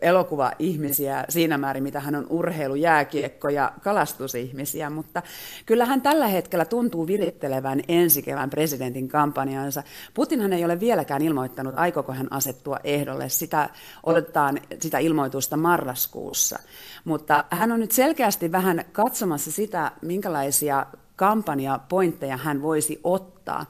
elokuva-ihmisiä 0.00 1.24
siinä 1.28 1.58
määrin, 1.58 1.82
mitä 1.82 2.00
hän 2.00 2.14
on 2.14 2.26
urheilu, 2.30 2.74
jääkiekko 2.74 3.48
ja 3.48 3.72
kalastusihmisiä, 3.82 4.90
mutta 4.90 5.22
kyllä 5.66 5.84
hän 5.84 6.00
tällä 6.00 6.26
hetkellä 6.26 6.64
tuntuu 6.64 7.06
virittelevän 7.06 7.80
ensi 7.88 8.22
kevään 8.22 8.50
presidentin 8.50 9.08
kampanjansa. 9.08 9.82
Putinhan 10.14 10.52
ei 10.52 10.64
ole 10.64 10.80
vieläkään 10.80 11.22
ilmoittanut, 11.22 11.74
aikooko 11.76 12.12
hän 12.12 12.28
asettua 12.30 12.78
ehdolle. 12.84 13.28
Sitä 13.28 13.68
odotetaan 14.02 14.60
sitä 14.80 14.98
ilmoitusta 14.98 15.56
marraskuussa. 15.56 16.58
Mutta 17.04 17.44
hän 17.50 17.72
on 17.72 17.80
nyt 17.80 17.92
selkeästi 17.92 18.52
vähän 18.52 18.84
katsomassa 18.92 19.52
sitä, 19.52 19.92
minkälaisia 20.02 20.86
kampanjapointteja 21.16 22.36
hän 22.36 22.62
voisi 22.62 23.00
ottaa. 23.04 23.66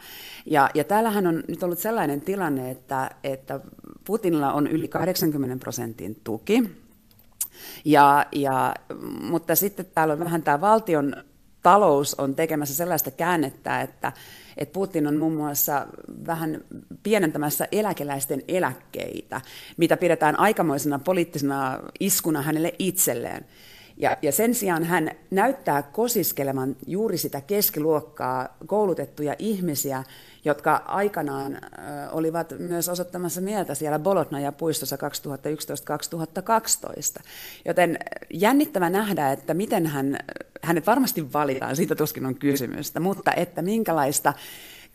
Ja, 0.47 0.71
ja 0.75 0.85
täällähän 0.85 1.27
on 1.27 1.43
nyt 1.49 1.63
ollut 1.63 1.79
sellainen 1.79 2.21
tilanne, 2.21 2.71
että, 2.71 3.11
että 3.25 3.61
Putinilla 4.05 4.53
on 4.53 4.67
yli 4.67 4.89
80 4.89 5.57
prosentin 5.57 6.21
tuki, 6.25 6.71
ja, 7.85 8.27
ja, 8.33 8.75
mutta 9.23 9.55
sitten 9.55 9.87
täällä 9.95 10.13
on 10.13 10.21
vähän 10.21 10.43
tämä 10.43 10.61
valtion 10.61 11.17
talous 11.63 12.15
on 12.15 12.35
tekemässä 12.35 12.75
sellaista 12.75 13.11
käännettä, 13.11 13.81
että, 13.81 14.13
että 14.57 14.73
Putin 14.73 15.07
on 15.07 15.17
muun 15.17 15.33
muassa 15.33 15.87
vähän 16.27 16.65
pienentämässä 17.03 17.69
eläkeläisten 17.73 18.43
eläkkeitä, 18.49 19.41
mitä 19.77 19.97
pidetään 19.97 20.39
aikamoisena 20.39 20.99
poliittisena 20.99 21.79
iskuna 22.01 22.43
hänelle 22.43 22.75
itselleen. 22.79 23.45
Ja, 23.97 24.17
ja 24.23 24.33
sen 24.33 24.55
sijaan 24.55 24.85
hän 24.85 25.11
näyttää 25.31 25.83
kosiskeleman 25.83 26.77
juuri 26.87 27.19
sitä 27.19 27.41
keskiluokkaa, 27.41 28.57
koulutettuja 28.67 29.35
ihmisiä, 29.39 30.05
jotka 30.45 30.83
aikanaan 30.87 31.59
olivat 32.13 32.55
myös 32.59 32.89
osoittamassa 32.89 33.41
mieltä 33.41 33.75
siellä 33.75 33.99
Bolotnaja 33.99 34.53
puistossa 34.53 34.97
2011-2012. 37.19 37.23
Joten 37.65 37.99
jännittävä 38.35 38.91
nähdä, 38.91 39.33
että 39.33 39.55
miten 39.55 39.87
hän, 39.87 40.19
hänet 40.63 40.87
varmasti 40.87 41.33
valitaan, 41.33 41.77
siitä 41.77 41.95
tuskin 41.95 42.27
on 42.27 42.35
kysymystä, 42.35 43.01
mutta 43.01 43.33
että 43.33 43.63
minkälaista 43.63 44.33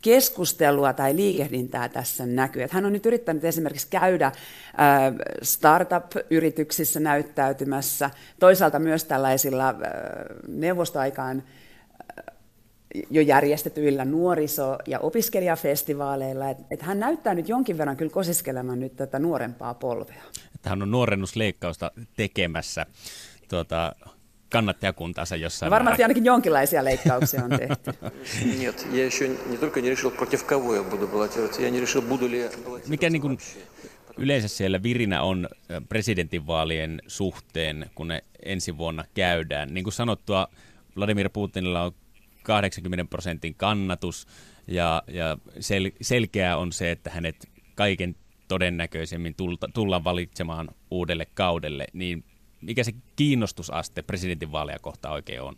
keskustelua 0.01 0.93
tai 0.93 1.15
liikehdintää 1.15 1.89
tässä 1.89 2.25
näkyy. 2.25 2.63
Että 2.63 2.77
hän 2.77 2.85
on 2.85 2.93
nyt 2.93 3.05
yrittänyt 3.05 3.45
esimerkiksi 3.45 3.87
käydä 3.89 4.31
startup-yrityksissä 5.41 6.99
näyttäytymässä, 6.99 8.09
toisaalta 8.39 8.79
myös 8.79 9.03
tällaisilla 9.03 9.75
neuvostoaikaan 10.47 11.43
jo 13.09 13.21
järjestetyillä 13.21 14.05
nuoriso- 14.05 14.77
ja 14.87 14.99
opiskelijafestivaaleilla. 14.99 16.49
Että 16.49 16.63
et 16.71 16.81
hän 16.81 16.99
näyttää 16.99 17.33
nyt 17.33 17.49
jonkin 17.49 17.77
verran 17.77 17.97
kyllä 17.97 18.11
kosiskelemaan 18.11 18.79
nyt 18.79 18.95
tätä 18.95 19.19
nuorempaa 19.19 19.73
polvea. 19.73 20.23
Että 20.55 20.69
hän 20.69 20.81
on 20.81 20.91
nuorennusleikkausta 20.91 21.91
tekemässä. 22.15 22.85
Tuota, 23.49 23.95
kannattajakuntansa 24.49 25.35
jossain 25.35 25.67
no 25.67 25.71
Varmasti 25.71 25.91
määrin. 25.91 26.05
ainakin 26.05 26.25
jonkinlaisia 26.25 26.83
leikkauksia 26.83 27.43
on 27.43 27.49
tehty. 27.49 27.91
Mikä 32.87 33.09
niin 33.09 33.21
kuin 33.21 33.37
yleensä 34.17 34.47
siellä 34.47 34.83
virinä 34.83 35.21
on 35.21 35.47
э, 35.51 35.81
presidentinvaalien 35.89 37.01
suhteen, 37.07 37.89
kun 37.95 38.07
ne 38.07 38.23
ensi 38.45 38.77
vuonna 38.77 39.03
käydään? 39.13 39.73
Niin 39.73 39.83
kuin 39.83 39.93
sanottua, 39.93 40.47
Vladimir 40.97 41.29
Putinilla 41.29 41.81
on 41.81 41.91
80 42.43 43.05
prosentin 43.09 43.55
kannatus 43.55 44.27
ja, 44.67 45.03
ja 45.07 45.37
sel, 45.59 45.91
selkeää 46.01 46.57
on 46.57 46.71
se, 46.71 46.91
että 46.91 47.09
hänet 47.09 47.49
kaiken 47.75 48.15
todennäköisemmin 48.47 49.35
tulta, 49.35 49.69
tullaan 49.73 50.03
valitsemaan 50.03 50.67
uudelle 50.91 51.27
kaudelle, 51.33 51.87
niin 51.93 52.23
mikä 52.61 52.83
se 52.83 52.91
kiinnostusaste 53.15 54.01
presidentinvaaleja 54.01 54.79
kohtaan 54.79 55.13
oikein 55.13 55.41
on? 55.41 55.55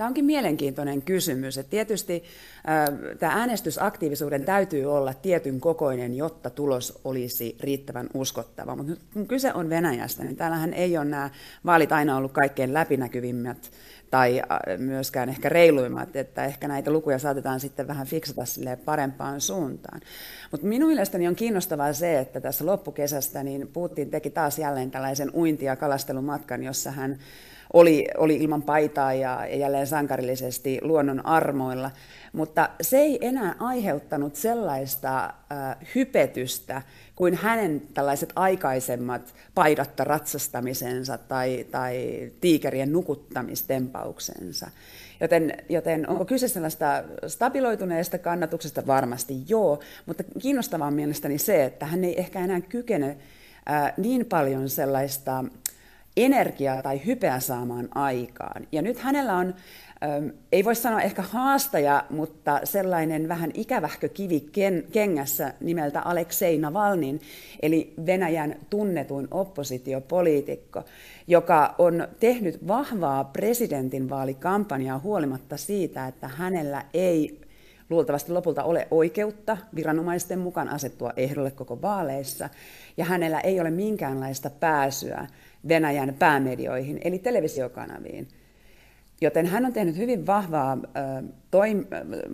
Tämä 0.00 0.08
onkin 0.08 0.24
mielenkiintoinen 0.24 1.02
kysymys. 1.02 1.58
Että 1.58 1.70
tietysti 1.70 2.24
äh, 2.68 3.16
tämä 3.18 3.32
äänestysaktiivisuuden 3.32 4.44
täytyy 4.44 4.84
olla 4.84 5.14
tietyn 5.14 5.60
kokoinen, 5.60 6.14
jotta 6.14 6.50
tulos 6.50 7.00
olisi 7.04 7.56
riittävän 7.60 8.08
uskottava. 8.14 8.76
Mutta 8.76 8.92
kun 9.12 9.26
kyse 9.26 9.54
on 9.54 9.70
Venäjästä, 9.70 10.24
niin 10.24 10.36
täällähän 10.36 10.74
ei 10.74 10.96
ole 10.96 11.04
nämä 11.04 11.30
vaalit 11.66 11.92
aina 11.92 12.16
ollut 12.16 12.32
kaikkein 12.32 12.74
läpinäkyvimmät 12.74 13.70
tai 14.10 14.42
myöskään 14.78 15.28
ehkä 15.28 15.48
reiluimmat, 15.48 16.16
että 16.16 16.44
ehkä 16.44 16.68
näitä 16.68 16.90
lukuja 16.90 17.18
saatetaan 17.18 17.60
sitten 17.60 17.88
vähän 17.88 18.06
fiksata 18.06 18.44
sille 18.44 18.76
parempaan 18.76 19.40
suuntaan. 19.40 20.00
Mutta 20.50 20.66
minun 20.66 20.88
mielestäni 20.88 21.28
on 21.28 21.36
kiinnostavaa 21.36 21.92
se, 21.92 22.18
että 22.18 22.40
tässä 22.40 22.66
loppukesästä 22.66 23.42
niin 23.42 23.68
Putin 23.68 24.10
teki 24.10 24.30
taas 24.30 24.58
jälleen 24.58 24.90
tällaisen 24.90 25.30
uinti- 25.34 25.64
ja 25.64 25.76
kalastelumatkan, 25.76 26.62
jossa 26.62 26.90
hän 26.90 27.18
oli, 27.72 28.08
oli 28.16 28.36
ilman 28.36 28.62
paitaa 28.62 29.12
ja, 29.12 29.46
ja 29.46 29.56
jälleen 29.56 29.86
sankarillisesti 29.86 30.78
luonnon 30.82 31.26
armoilla. 31.26 31.90
Mutta 32.32 32.68
se 32.80 32.98
ei 32.98 33.26
enää 33.26 33.54
aiheuttanut 33.58 34.36
sellaista 34.36 35.24
äh, 35.24 35.76
hypetystä 35.94 36.82
kuin 37.20 37.34
hänen 37.34 37.82
tällaiset 37.94 38.32
aikaisemmat 38.36 39.34
paidatta 39.54 40.04
ratsastamisensa 40.04 41.18
tai, 41.18 41.66
tai 41.70 42.30
tiikerien 42.40 42.92
nukuttamistempauksensa. 42.92 44.70
Joten, 45.20 45.52
joten 45.68 46.08
onko 46.08 46.24
kyse 46.24 46.48
sellaista 46.48 47.04
stabiloituneesta 47.26 48.18
kannatuksesta? 48.18 48.86
Varmasti 48.86 49.34
joo, 49.48 49.80
mutta 50.06 50.24
kiinnostavaa 50.38 50.90
mielestäni 50.90 51.38
se, 51.38 51.64
että 51.64 51.86
hän 51.86 52.04
ei 52.04 52.20
ehkä 52.20 52.40
enää 52.40 52.60
kykene 52.60 53.16
ää, 53.66 53.94
niin 53.96 54.26
paljon 54.26 54.68
sellaista 54.68 55.44
energiaa 56.16 56.82
tai 56.82 57.00
hypeä 57.06 57.40
saamaan 57.40 57.88
aikaan. 57.94 58.66
Ja 58.72 58.82
nyt 58.82 58.98
hänellä 58.98 59.36
on 59.36 59.54
ei 60.52 60.64
voi 60.64 60.74
sanoa 60.74 61.00
ehkä 61.00 61.22
haastaja, 61.22 62.04
mutta 62.10 62.60
sellainen 62.64 63.28
vähän 63.28 63.50
ikävähkö 63.54 64.08
kivi 64.08 64.50
kengässä 64.92 65.54
nimeltä 65.60 66.00
Aleksei 66.00 66.58
Navalnin, 66.58 67.20
eli 67.62 67.94
Venäjän 68.06 68.56
tunnetuin 68.70 69.28
oppositiopoliitikko, 69.30 70.84
joka 71.26 71.74
on 71.78 72.08
tehnyt 72.20 72.68
vahvaa 72.68 73.24
presidentinvaalikampanjaa 73.24 74.98
huolimatta 74.98 75.56
siitä, 75.56 76.06
että 76.06 76.28
hänellä 76.28 76.84
ei 76.94 77.40
luultavasti 77.90 78.32
lopulta 78.32 78.64
ole 78.64 78.88
oikeutta 78.90 79.56
viranomaisten 79.74 80.38
mukaan 80.38 80.68
asettua 80.68 81.12
ehdolle 81.16 81.50
koko 81.50 81.82
vaaleissa, 81.82 82.48
ja 82.96 83.04
hänellä 83.04 83.40
ei 83.40 83.60
ole 83.60 83.70
minkäänlaista 83.70 84.50
pääsyä 84.50 85.26
Venäjän 85.68 86.14
päämedioihin, 86.18 87.00
eli 87.04 87.18
televisiokanaviin– 87.18 88.28
Joten 89.22 89.46
hän 89.46 89.66
on 89.66 89.72
tehnyt 89.72 89.96
hyvin 89.96 90.26
vahvaa 90.26 90.78
toim- 91.50 91.86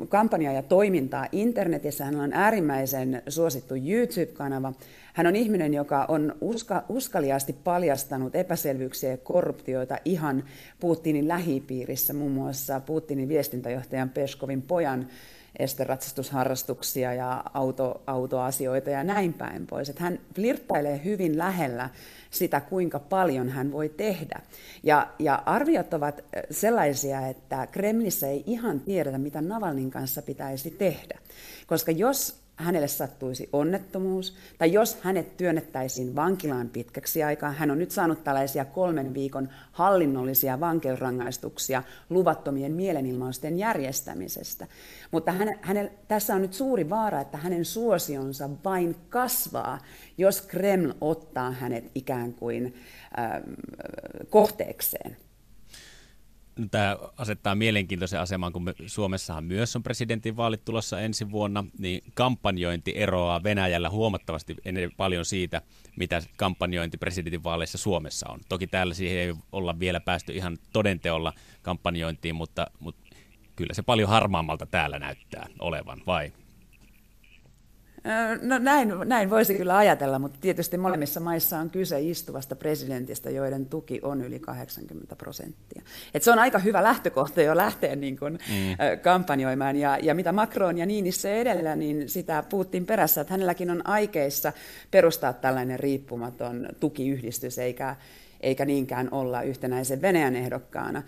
kampanjaa 0.09 0.52
ja 0.52 0.62
toimintaa 0.62 1.26
internetissä. 1.33 2.05
Hän 2.05 2.21
on 2.21 2.33
äärimmäisen 2.33 3.23
suosittu 3.28 3.75
YouTube-kanava. 3.75 4.73
Hän 5.14 5.26
on 5.26 5.37
ihminen, 5.37 5.75
joka 5.75 6.05
on 6.09 6.35
uska- 6.40 6.85
uskaliaasti 6.88 7.52
paljastanut 7.64 8.37
epäselvyyksiä 8.37 9.11
ja 9.11 9.16
korruptioita 9.16 9.99
ihan 10.05 10.45
Putinin 10.81 11.28
lähipiirissä, 11.28 12.12
muun 12.12 12.33
muassa 12.33 12.81
Putinin 12.81 13.28
viestintäjohtajan 13.28 14.11
Peskovin 14.11 14.62
pojan 14.62 15.07
esteratsastusharrastuksia 15.59 17.15
ja 17.15 17.45
auto, 17.55 18.03
autoasioita 18.07 18.91
ja 18.91 19.05
näin 19.05 19.33
päin 19.33 19.67
pois. 19.67 19.89
Että 19.89 20.03
hän 20.03 20.19
flirttailee 20.35 21.01
hyvin 21.05 21.39
lähellä 21.39 21.91
sitä, 22.31 22.61
kuinka 22.61 22.99
paljon 22.99 23.49
hän 23.49 23.73
voi 23.73 23.89
tehdä. 23.89 24.41
Ja, 24.83 25.09
ja 25.19 25.43
arviot 25.47 25.95
ovat 25.95 26.25
sellaisia, 26.51 27.27
että 27.27 27.67
Kremlissä 27.67 28.29
ei 28.29 28.45
ihan 28.47 28.81
tiedetä, 28.81 29.19
mitä 29.19 29.41
Navalnin 29.41 29.91
kanssa 29.91 30.23
pitäisi 30.23 30.71
tehdä. 30.71 31.19
Koska 31.67 31.93
jos 31.93 32.46
hänelle 32.57 32.89
sattuisi 32.89 33.49
onnettomuus, 33.53 34.37
tai 34.59 34.73
jos 34.73 34.99
hänet 35.03 35.37
työnnettäisiin 35.37 36.17
vankilaan 36.17 36.69
pitkäksi 36.69 37.23
aikaa, 37.23 37.53
hän 37.53 37.71
on 37.71 37.79
nyt 37.79 37.91
saanut 37.91 38.25
tällaisia 38.25 38.65
kolmen 38.65 39.15
viikon 39.15 39.49
hallinnollisia 39.73 40.61
vankeusrangaistuksia 40.61 41.83
luvattomien 42.11 42.73
mielenilmausten 42.73 43.59
järjestämisestä. 43.59 44.67
Mutta 45.11 45.33
hän, 45.33 45.59
hänellä, 45.61 45.90
tässä 46.09 46.35
on 46.35 46.42
nyt 46.42 46.55
suuri 46.55 46.90
vaara, 46.90 47.21
että 47.21 47.38
hänen 47.38 47.64
suosionsa 47.64 48.51
vain 48.64 48.97
kasvaa, 49.09 49.79
jos 50.19 50.42
Kreml 50.42 50.92
ottaa 51.01 51.51
hänet 51.51 51.90
ikään 51.95 52.35
kuin 52.35 52.75
äh, 53.19 53.42
kohteekseen. 54.31 55.16
Tämä 56.71 56.97
asettaa 57.16 57.55
mielenkiintoisen 57.55 58.21
aseman, 58.21 58.53
kun 58.53 58.64
me, 58.64 58.75
Suomessahan 58.87 59.45
myös 59.45 59.77
on 59.77 59.83
presidentinvaalit 59.83 60.64
tulossa 60.64 61.01
ensi 61.01 61.31
vuonna, 61.31 61.64
niin 61.79 62.03
kampanjointi 62.14 62.92
eroaa 62.97 63.42
Venäjällä 63.42 63.90
huomattavasti 63.90 64.57
ennen 64.64 64.92
paljon 64.97 65.25
siitä, 65.25 65.62
mitä 65.97 66.23
kampanjointi 66.37 66.97
presidentinvaaleissa 66.97 67.79
Suomessa 67.79 68.29
on. 68.29 68.40
Toki 68.49 68.66
täällä 68.66 68.95
siihen 68.95 69.19
ei 69.19 69.35
olla 69.53 69.79
vielä 69.79 70.01
päästy 70.01 70.33
ihan 70.33 70.59
todenteolla 70.73 71.33
kampanjointiin, 71.62 72.35
mutta, 72.35 72.66
mutta 72.81 73.16
kyllä 73.57 73.75
se 73.75 73.83
paljon 73.83 74.09
harmaammalta 74.09 74.66
täällä 74.66 74.99
näyttää 74.99 75.47
olevan, 75.59 76.03
vai? 76.07 76.33
No 78.42 78.59
näin, 78.59 78.92
näin 79.05 79.31
voisi 79.31 79.55
kyllä 79.55 79.77
ajatella, 79.77 80.19
mutta 80.19 80.38
tietysti 80.40 80.79
molemmissa 80.79 81.21
maissa 81.21 81.59
on 81.59 81.71
kyse 81.71 82.01
istuvasta 82.01 82.57
presidentistä, 82.57 83.31
joiden 83.31 83.66
tuki 83.66 84.01
on 84.03 84.23
yli 84.23 84.38
80 84.38 85.16
prosenttia. 85.16 85.83
Et 86.14 86.23
se 86.23 86.31
on 86.31 86.38
aika 86.38 86.59
hyvä 86.59 86.83
lähtökohta 86.83 87.42
jo 87.42 87.57
lähteä 87.57 87.97
niin 87.97 88.19
kuin, 88.19 88.33
mm. 88.33 89.01
kampanjoimaan. 89.03 89.77
Ja, 89.77 89.99
ja 90.03 90.14
mitä 90.14 90.33
Macron 90.33 90.79
ja 90.79 90.87
Niinissä 90.87 91.31
edellä, 91.33 91.77
niin 91.77 92.09
sitä 92.09 92.45
puhuttiin 92.49 92.87
perässä, 92.87 93.21
että 93.21 93.33
hänelläkin 93.33 93.71
on 93.71 93.87
aikeissa 93.87 94.53
perustaa 94.90 95.33
tällainen 95.33 95.81
riippumaton 95.81 96.69
tukiyhdistys, 96.81 97.59
eikä, 97.59 97.97
eikä 98.40 98.64
niinkään 98.64 99.09
olla 99.11 99.42
yhtenäisen 99.42 100.03
Venäjän 100.03 100.37
ehdokkaana. 100.37 101.03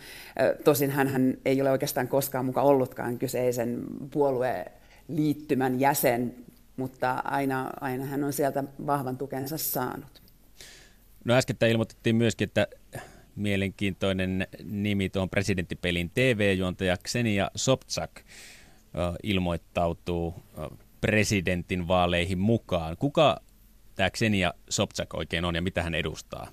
Tosin 0.64 0.90
hän 0.90 1.34
ei 1.44 1.60
ole 1.60 1.70
oikeastaan 1.70 2.08
koskaan 2.08 2.44
mukaan 2.44 2.66
ollutkaan 2.66 3.18
kyseisen 3.18 3.84
puolueen 4.10 4.70
liittymän 5.08 5.80
jäsen 5.80 6.47
mutta 6.78 7.22
aina, 7.24 7.70
aina 7.80 8.04
hän 8.04 8.24
on 8.24 8.32
sieltä 8.32 8.64
vahvan 8.86 9.18
tukensa 9.18 9.58
saanut. 9.58 10.22
No 11.24 11.34
äsken 11.34 11.56
ilmoitettiin 11.70 12.16
myöskin, 12.16 12.46
että 12.46 12.66
mielenkiintoinen 13.36 14.46
nimi 14.64 15.08
tuon 15.08 15.30
presidenttipelin 15.30 16.10
TV-juontaja 16.10 16.96
Ksenia 16.96 17.50
Sobczak 17.56 18.10
ilmoittautuu 19.22 20.34
presidentin 21.00 21.88
vaaleihin 21.88 22.38
mukaan. 22.38 22.96
Kuka 22.96 23.40
tämä 23.94 24.10
Ksenia 24.10 24.54
Sobczak 24.70 25.14
oikein 25.14 25.44
on 25.44 25.54
ja 25.54 25.62
mitä 25.62 25.82
hän 25.82 25.94
edustaa? 25.94 26.48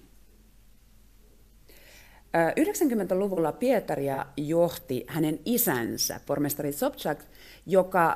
90-luvulla 2.35 3.51
Pietaria 3.51 4.25
johti 4.37 5.05
hänen 5.07 5.39
isänsä, 5.45 6.19
pormestari 6.25 6.71
Sobczak, 6.71 7.19
joka, 7.65 8.15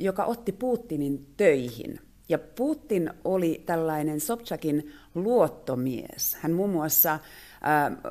joka 0.00 0.24
otti 0.24 0.52
Putinin 0.52 1.26
töihin. 1.36 2.00
Ja 2.28 2.38
Putin 2.38 3.10
oli 3.24 3.62
tällainen 3.66 4.20
Sobchakin 4.20 4.92
luottomies. 5.14 6.36
Hän 6.40 6.52
muun 6.52 6.70
muassa 6.70 7.18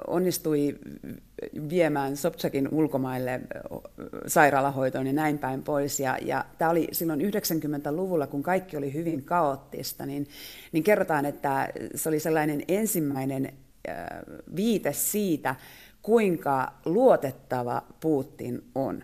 onnistui 0.08 0.80
viemään 1.70 2.18
Sobchakin 2.18 2.70
ulkomaille 2.72 3.42
sairaalahoitoon 4.28 5.08
ja 5.08 5.14
näin 5.14 5.38
päin 5.38 5.64
pois. 5.64 6.00
Ja, 6.00 6.18
ja 6.22 6.46
tämä 6.58 6.72
oli 6.72 6.88
silloin 6.92 7.22
90-luvulla, 7.22 8.28
kun 8.28 8.44
kaikki 8.44 8.78
oli 8.78 8.94
hyvin 8.94 9.24
kaoottista, 9.24 10.06
niin, 10.06 10.28
niin 10.72 10.84
kerrotaan, 10.84 11.26
että 11.26 11.70
se 11.96 12.10
oli 12.10 12.20
sellainen 12.20 12.64
ensimmäinen 12.68 13.54
viite 14.56 14.94
siitä, 14.94 15.56
kuinka 16.02 16.74
luotettava 16.86 17.82
Putin 18.00 18.64
on. 18.76 19.04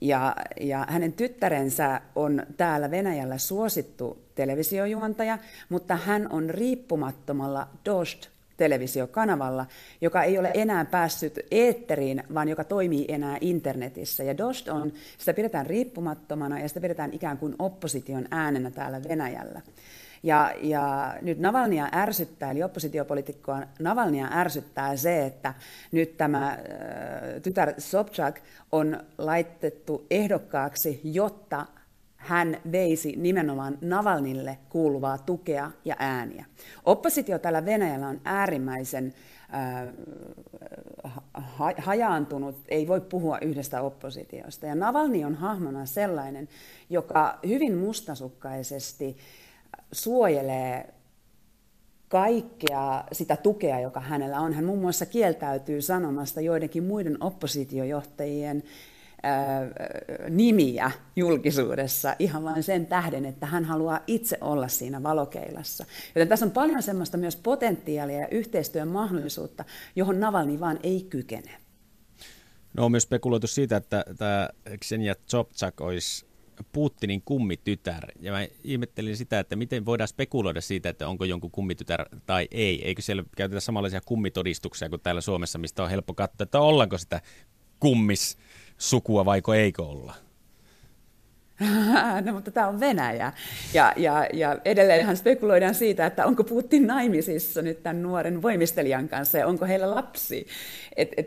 Ja, 0.00 0.36
ja 0.60 0.86
hänen 0.88 1.12
tyttärensä 1.12 2.00
on 2.14 2.42
täällä 2.56 2.90
Venäjällä 2.90 3.38
suosittu 3.38 4.18
televisiojuontaja, 4.34 5.38
mutta 5.68 5.96
hän 5.96 6.32
on 6.32 6.50
riippumattomalla 6.50 7.68
Dost 7.84 8.28
televisiokanavalla, 8.56 9.66
joka 10.00 10.22
ei 10.22 10.38
ole 10.38 10.50
enää 10.54 10.84
päässyt 10.84 11.40
eetteriin, 11.50 12.22
vaan 12.34 12.48
joka 12.48 12.64
toimii 12.64 13.04
enää 13.08 13.38
internetissä. 13.40 14.22
Ja 14.22 14.38
Dost 14.38 14.68
on, 14.68 14.92
sitä 15.18 15.34
pidetään 15.34 15.66
riippumattomana 15.66 16.60
ja 16.60 16.68
sitä 16.68 16.80
pidetään 16.80 17.12
ikään 17.12 17.38
kuin 17.38 17.54
opposition 17.58 18.28
äänenä 18.30 18.70
täällä 18.70 19.02
Venäjällä. 19.08 19.60
Ja, 20.24 20.52
ja 20.62 21.14
nyt 21.22 21.38
Navalnia 21.38 21.88
ärsyttää, 21.94 22.50
eli 22.50 22.62
oppositiopolitiikkoa 22.62 23.62
Navalnia 23.78 24.28
ärsyttää 24.32 24.96
se, 24.96 25.26
että 25.26 25.54
nyt 25.92 26.16
tämä 26.16 26.48
äh, 26.48 26.58
tytär 27.42 27.74
Sobchak 27.78 28.40
on 28.72 29.00
laitettu 29.18 30.06
ehdokkaaksi, 30.10 31.00
jotta 31.04 31.66
hän 32.16 32.56
veisi 32.72 33.16
nimenomaan 33.16 33.78
Navalnille 33.80 34.58
kuuluvaa 34.68 35.18
tukea 35.18 35.70
ja 35.84 35.96
ääniä. 35.98 36.44
Oppositio 36.84 37.38
täällä 37.38 37.64
Venäjällä 37.64 38.08
on 38.08 38.20
äärimmäisen 38.24 39.14
hajaantunut, 41.78 42.56
ei 42.68 42.88
voi 42.88 43.00
puhua 43.00 43.38
yhdestä 43.38 43.82
oppositiosta. 43.82 44.66
Ja 44.66 44.74
Navalni 44.74 45.24
on 45.24 45.34
hahmona 45.34 45.86
sellainen, 45.86 46.48
joka 46.90 47.38
hyvin 47.46 47.76
mustasukkaisesti 47.76 49.16
suojelee 49.92 50.94
kaikkea 52.08 53.04
sitä 53.12 53.36
tukea, 53.36 53.80
joka 53.80 54.00
hänellä 54.00 54.40
on. 54.40 54.52
Hän 54.52 54.64
muun 54.64 54.80
muassa 54.80 55.06
kieltäytyy 55.06 55.82
sanomasta 55.82 56.40
joidenkin 56.40 56.84
muiden 56.84 57.22
oppositiojohtajien 57.22 58.62
nimiä 60.30 60.90
julkisuudessa 61.16 62.16
ihan 62.18 62.44
vain 62.44 62.62
sen 62.62 62.86
tähden, 62.86 63.24
että 63.24 63.46
hän 63.46 63.64
haluaa 63.64 64.00
itse 64.06 64.38
olla 64.40 64.68
siinä 64.68 65.02
valokeilassa. 65.02 65.84
Joten 66.14 66.28
tässä 66.28 66.46
on 66.46 66.52
paljon 66.52 66.82
semmoista 66.82 67.16
myös 67.16 67.36
potentiaalia 67.36 68.20
ja 68.20 68.28
yhteistyön 68.28 68.88
mahdollisuutta, 68.88 69.64
johon 69.96 70.20
Navalny 70.20 70.60
vaan 70.60 70.78
ei 70.82 71.06
kykene. 71.10 71.50
No 72.74 72.84
on 72.84 72.90
myös 72.90 73.02
spekuloitu 73.02 73.46
siitä, 73.46 73.76
että 73.76 74.04
tämä 74.18 74.48
Ksenia 74.80 75.14
Tsopchak 75.14 75.80
olisi 75.80 76.26
Putinin 76.72 77.22
kummitytär. 77.24 78.10
Ja 78.20 78.32
mä 78.32 78.46
ihmettelin 78.64 79.16
sitä, 79.16 79.38
että 79.38 79.56
miten 79.56 79.86
voidaan 79.86 80.08
spekuloida 80.08 80.60
siitä, 80.60 80.88
että 80.88 81.08
onko 81.08 81.24
jonkun 81.24 81.50
kummitytär 81.50 82.04
tai 82.26 82.48
ei. 82.50 82.86
Eikö 82.86 83.02
siellä 83.02 83.24
käytetä 83.36 83.60
samanlaisia 83.60 84.00
kummitodistuksia 84.00 84.88
kuin 84.88 85.00
täällä 85.00 85.20
Suomessa, 85.20 85.58
mistä 85.58 85.82
on 85.82 85.90
helppo 85.90 86.14
katsoa, 86.14 86.44
että 86.44 86.60
ollaanko 86.60 86.98
sitä 86.98 87.20
kummis 87.80 88.38
sukua 88.78 89.24
vaiko 89.24 89.54
eikö 89.54 89.82
olla? 89.82 90.14
no 92.24 92.32
mutta 92.32 92.50
tämä 92.50 92.68
on 92.68 92.80
Venäjä. 92.80 93.32
Ja, 93.74 93.92
ja, 93.96 94.26
ja 94.32 94.58
edelleenhän 94.64 95.16
spekuloidaan 95.16 95.74
siitä, 95.74 96.06
että 96.06 96.26
onko 96.26 96.44
Putin 96.44 96.86
naimisissa 96.86 97.62
nyt 97.62 97.82
tämän 97.82 98.02
nuoren 98.02 98.42
voimistelijan 98.42 99.08
kanssa 99.08 99.38
ja 99.38 99.46
onko 99.46 99.66
heillä 99.66 99.90
lapsi. 99.90 100.46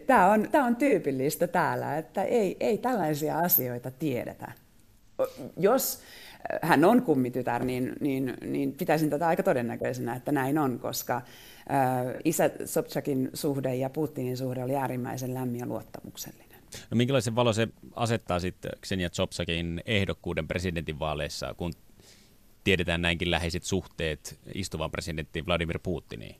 Tämä 0.07 0.31
on, 0.31 0.47
on 0.65 0.75
tyypillistä 0.75 1.47
täällä, 1.47 1.97
että 1.97 2.23
ei, 2.23 2.57
ei 2.59 2.77
tällaisia 2.77 3.39
asioita 3.39 3.91
tiedetä. 3.91 4.51
Jos 5.57 6.01
hän 6.61 6.85
on 6.85 7.01
kummitytär, 7.01 7.63
niin, 7.63 7.93
niin, 7.99 8.33
niin 8.41 8.73
pitäisin 8.73 9.09
tätä 9.09 9.27
aika 9.27 9.43
todennäköisenä, 9.43 10.15
että 10.15 10.31
näin 10.31 10.57
on, 10.57 10.79
koska 10.79 11.15
äh, 11.15 11.23
isä 12.25 12.49
Sobchakin 12.65 13.29
suhde 13.33 13.75
ja 13.75 13.89
Putinin 13.89 14.37
suhde 14.37 14.63
oli 14.63 14.75
äärimmäisen 14.75 15.33
lämmin 15.33 15.59
ja 15.59 15.65
luottamuksellinen. 15.65 16.47
No 16.91 16.95
minkälaisen 16.95 17.35
valo 17.35 17.53
se 17.53 17.67
asettaa 17.95 18.39
sitten 18.39 18.71
Ksenia 18.81 19.09
Tsopsakin 19.09 19.81
ehdokkuuden 19.85 20.47
presidentinvaaleissa, 20.47 21.53
kun 21.53 21.73
tiedetään 22.63 23.01
näinkin 23.01 23.31
läheiset 23.31 23.63
suhteet 23.63 24.39
istuvan 24.53 24.91
presidenttiin 24.91 25.45
Vladimir 25.45 25.79
Putiniin? 25.83 26.35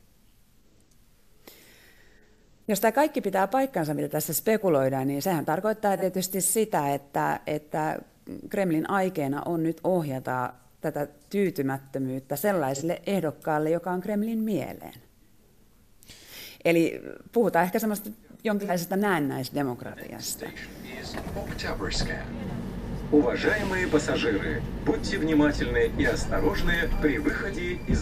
Jos 2.68 2.80
tämä 2.80 2.92
kaikki 2.92 3.20
pitää 3.20 3.46
paikkansa, 3.46 3.94
mitä 3.94 4.08
tässä 4.08 4.34
spekuloidaan, 4.34 5.08
niin 5.08 5.22
sehän 5.22 5.44
tarkoittaa 5.44 5.96
tietysti 5.96 6.40
sitä, 6.40 6.94
että, 6.94 7.40
että 7.46 7.98
Kremlin 8.48 8.90
aikeena 8.90 9.42
on 9.46 9.62
nyt 9.62 9.80
ohjata 9.84 10.52
tätä 10.80 11.06
tyytymättömyyttä 11.30 12.36
sellaiselle 12.36 13.02
ehdokkaalle, 13.06 13.70
joka 13.70 13.90
on 13.90 14.00
Kremlin 14.00 14.38
mieleen. 14.38 14.94
Eli 16.64 17.02
puhutaan 17.32 17.64
ehkä 17.64 17.78
semmoista 17.78 18.10
jonkinlaisesta 18.44 18.96
näennäisdemokratiasta. 18.96 20.46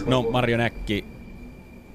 No 0.06 0.22
Marjo 0.22 0.56
Näkki, 0.56 1.04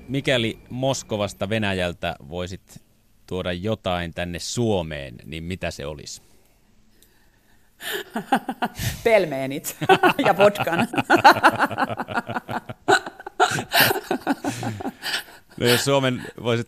mikäli 0.08 0.60
Moskovasta 0.70 1.50
Venäjältä 1.50 2.16
voisit 2.30 2.84
tuoda 3.28 3.54
jotain 3.54 4.14
tänne 4.14 4.40
Suomeen, 4.40 5.16
niin 5.26 5.44
mitä 5.44 5.72
se 5.72 5.86
olisi? 5.86 6.31
Pelmeenit 9.04 9.78
ja 10.28 10.38
vodkan. 10.38 10.88
No 15.58 15.68
jos 15.68 15.86
Suomen, 15.86 16.22
voisit 16.44 16.68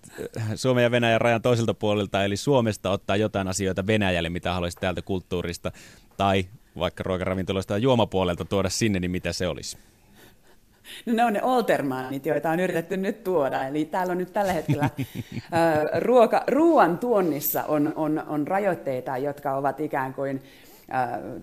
Suomen 0.55 0.83
ja 0.83 0.91
Venäjän 0.91 1.21
rajan 1.21 1.41
toiselta 1.41 1.73
puolelta, 1.73 2.23
eli 2.23 2.37
Suomesta 2.37 2.89
ottaa 2.89 3.15
jotain 3.15 3.47
asioita 3.47 3.87
Venäjälle, 3.87 4.29
mitä 4.29 4.53
haluaisit 4.53 4.79
täältä 4.79 5.01
kulttuurista, 5.01 5.71
tai 6.17 6.45
vaikka 6.79 7.03
ruokaravintoloista 7.03 7.73
ja 7.73 7.77
juomapuolelta 7.77 8.45
tuoda 8.45 8.69
sinne, 8.69 8.99
niin 8.99 9.11
mitä 9.11 9.33
se 9.33 9.47
olisi? 9.47 9.77
No 11.05 11.13
ne 11.13 11.25
on 11.25 11.33
ne 11.33 11.43
Oltermanit, 11.43 12.25
joita 12.25 12.49
on 12.49 12.59
yritetty 12.59 12.97
nyt 12.97 13.23
tuoda. 13.23 13.67
Eli 13.67 13.85
täällä 13.85 14.11
on 14.11 14.17
nyt 14.17 14.33
tällä 14.33 14.53
hetkellä 14.53 14.89
ruoka, 15.99 16.43
ruoan 16.47 16.97
tuonnissa 16.97 17.63
on, 17.63 17.93
on, 17.95 18.23
on 18.27 18.47
rajoitteita, 18.47 19.17
jotka 19.17 19.55
ovat 19.55 19.79
ikään 19.79 20.13
kuin 20.13 20.41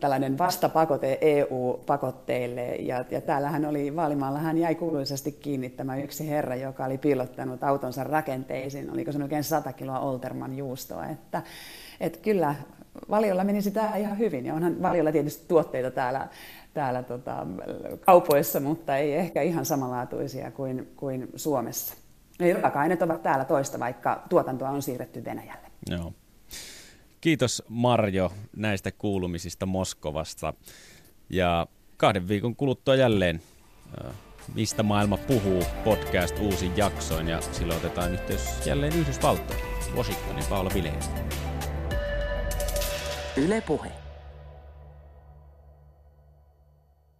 tällainen 0.00 0.38
vastapakote 0.38 1.18
EU-pakotteille. 1.20 2.66
Ja, 2.66 3.04
ja 3.10 3.20
täällähän 3.20 3.64
oli 3.64 3.96
Vaalimaalla, 3.96 4.38
hän 4.38 4.58
jäi 4.58 4.74
kuuluisesti 4.74 5.32
kiinni 5.32 5.70
tämä 5.70 5.96
yksi 5.96 6.28
herra, 6.28 6.54
joka 6.54 6.84
oli 6.84 6.98
piilottanut 6.98 7.64
autonsa 7.64 8.04
rakenteisiin. 8.04 8.90
Oliko 8.90 9.12
se 9.12 9.22
oikein 9.22 9.44
100 9.44 9.72
kiloa 9.72 10.00
Olterman 10.00 10.56
juustoa. 10.56 11.06
Että, 11.06 11.42
että 12.00 12.18
kyllä 12.22 12.54
valiolla 13.10 13.44
meni 13.44 13.62
sitä 13.62 13.96
ihan 13.96 14.18
hyvin. 14.18 14.46
Ja 14.46 14.54
onhan 14.54 14.82
valiolla 14.82 15.12
tietysti 15.12 15.44
tuotteita 15.48 15.90
täällä, 15.90 16.28
täällä 16.74 17.02
tota, 17.02 17.46
kaupoissa, 18.00 18.60
mutta 18.60 18.96
ei 18.96 19.14
ehkä 19.14 19.42
ihan 19.42 19.64
samanlaatuisia 19.64 20.50
kuin, 20.50 20.92
kuin 20.96 21.28
Suomessa. 21.36 21.94
Raaka-aineet 22.60 23.02
ovat 23.02 23.22
täällä 23.22 23.44
toista, 23.44 23.78
vaikka 23.78 24.22
tuotantoa 24.28 24.70
on 24.70 24.82
siirretty 24.82 25.24
Venäjälle. 25.24 25.66
Joo. 25.90 26.12
Kiitos 27.20 27.62
Marjo 27.68 28.32
näistä 28.56 28.92
kuulumisista 28.92 29.66
Moskovasta. 29.66 30.54
Ja 31.30 31.66
kahden 31.96 32.28
viikon 32.28 32.56
kuluttua 32.56 32.94
jälleen 32.94 33.42
Mistä 34.54 34.82
maailma 34.82 35.16
puhuu 35.16 35.62
podcast 35.84 36.38
uusin 36.38 36.76
jaksoin 36.76 37.28
ja 37.28 37.40
silloin 37.40 37.78
otetaan 37.78 38.12
yhteys 38.12 38.66
jälleen 38.66 38.92
Yhdysvaltoihin. 38.92 39.64
Washingtonin 39.96 40.44
Paula 40.50 40.70
Vileen. 40.74 40.98
Yle 43.36 43.60
Puhe. 43.60 43.99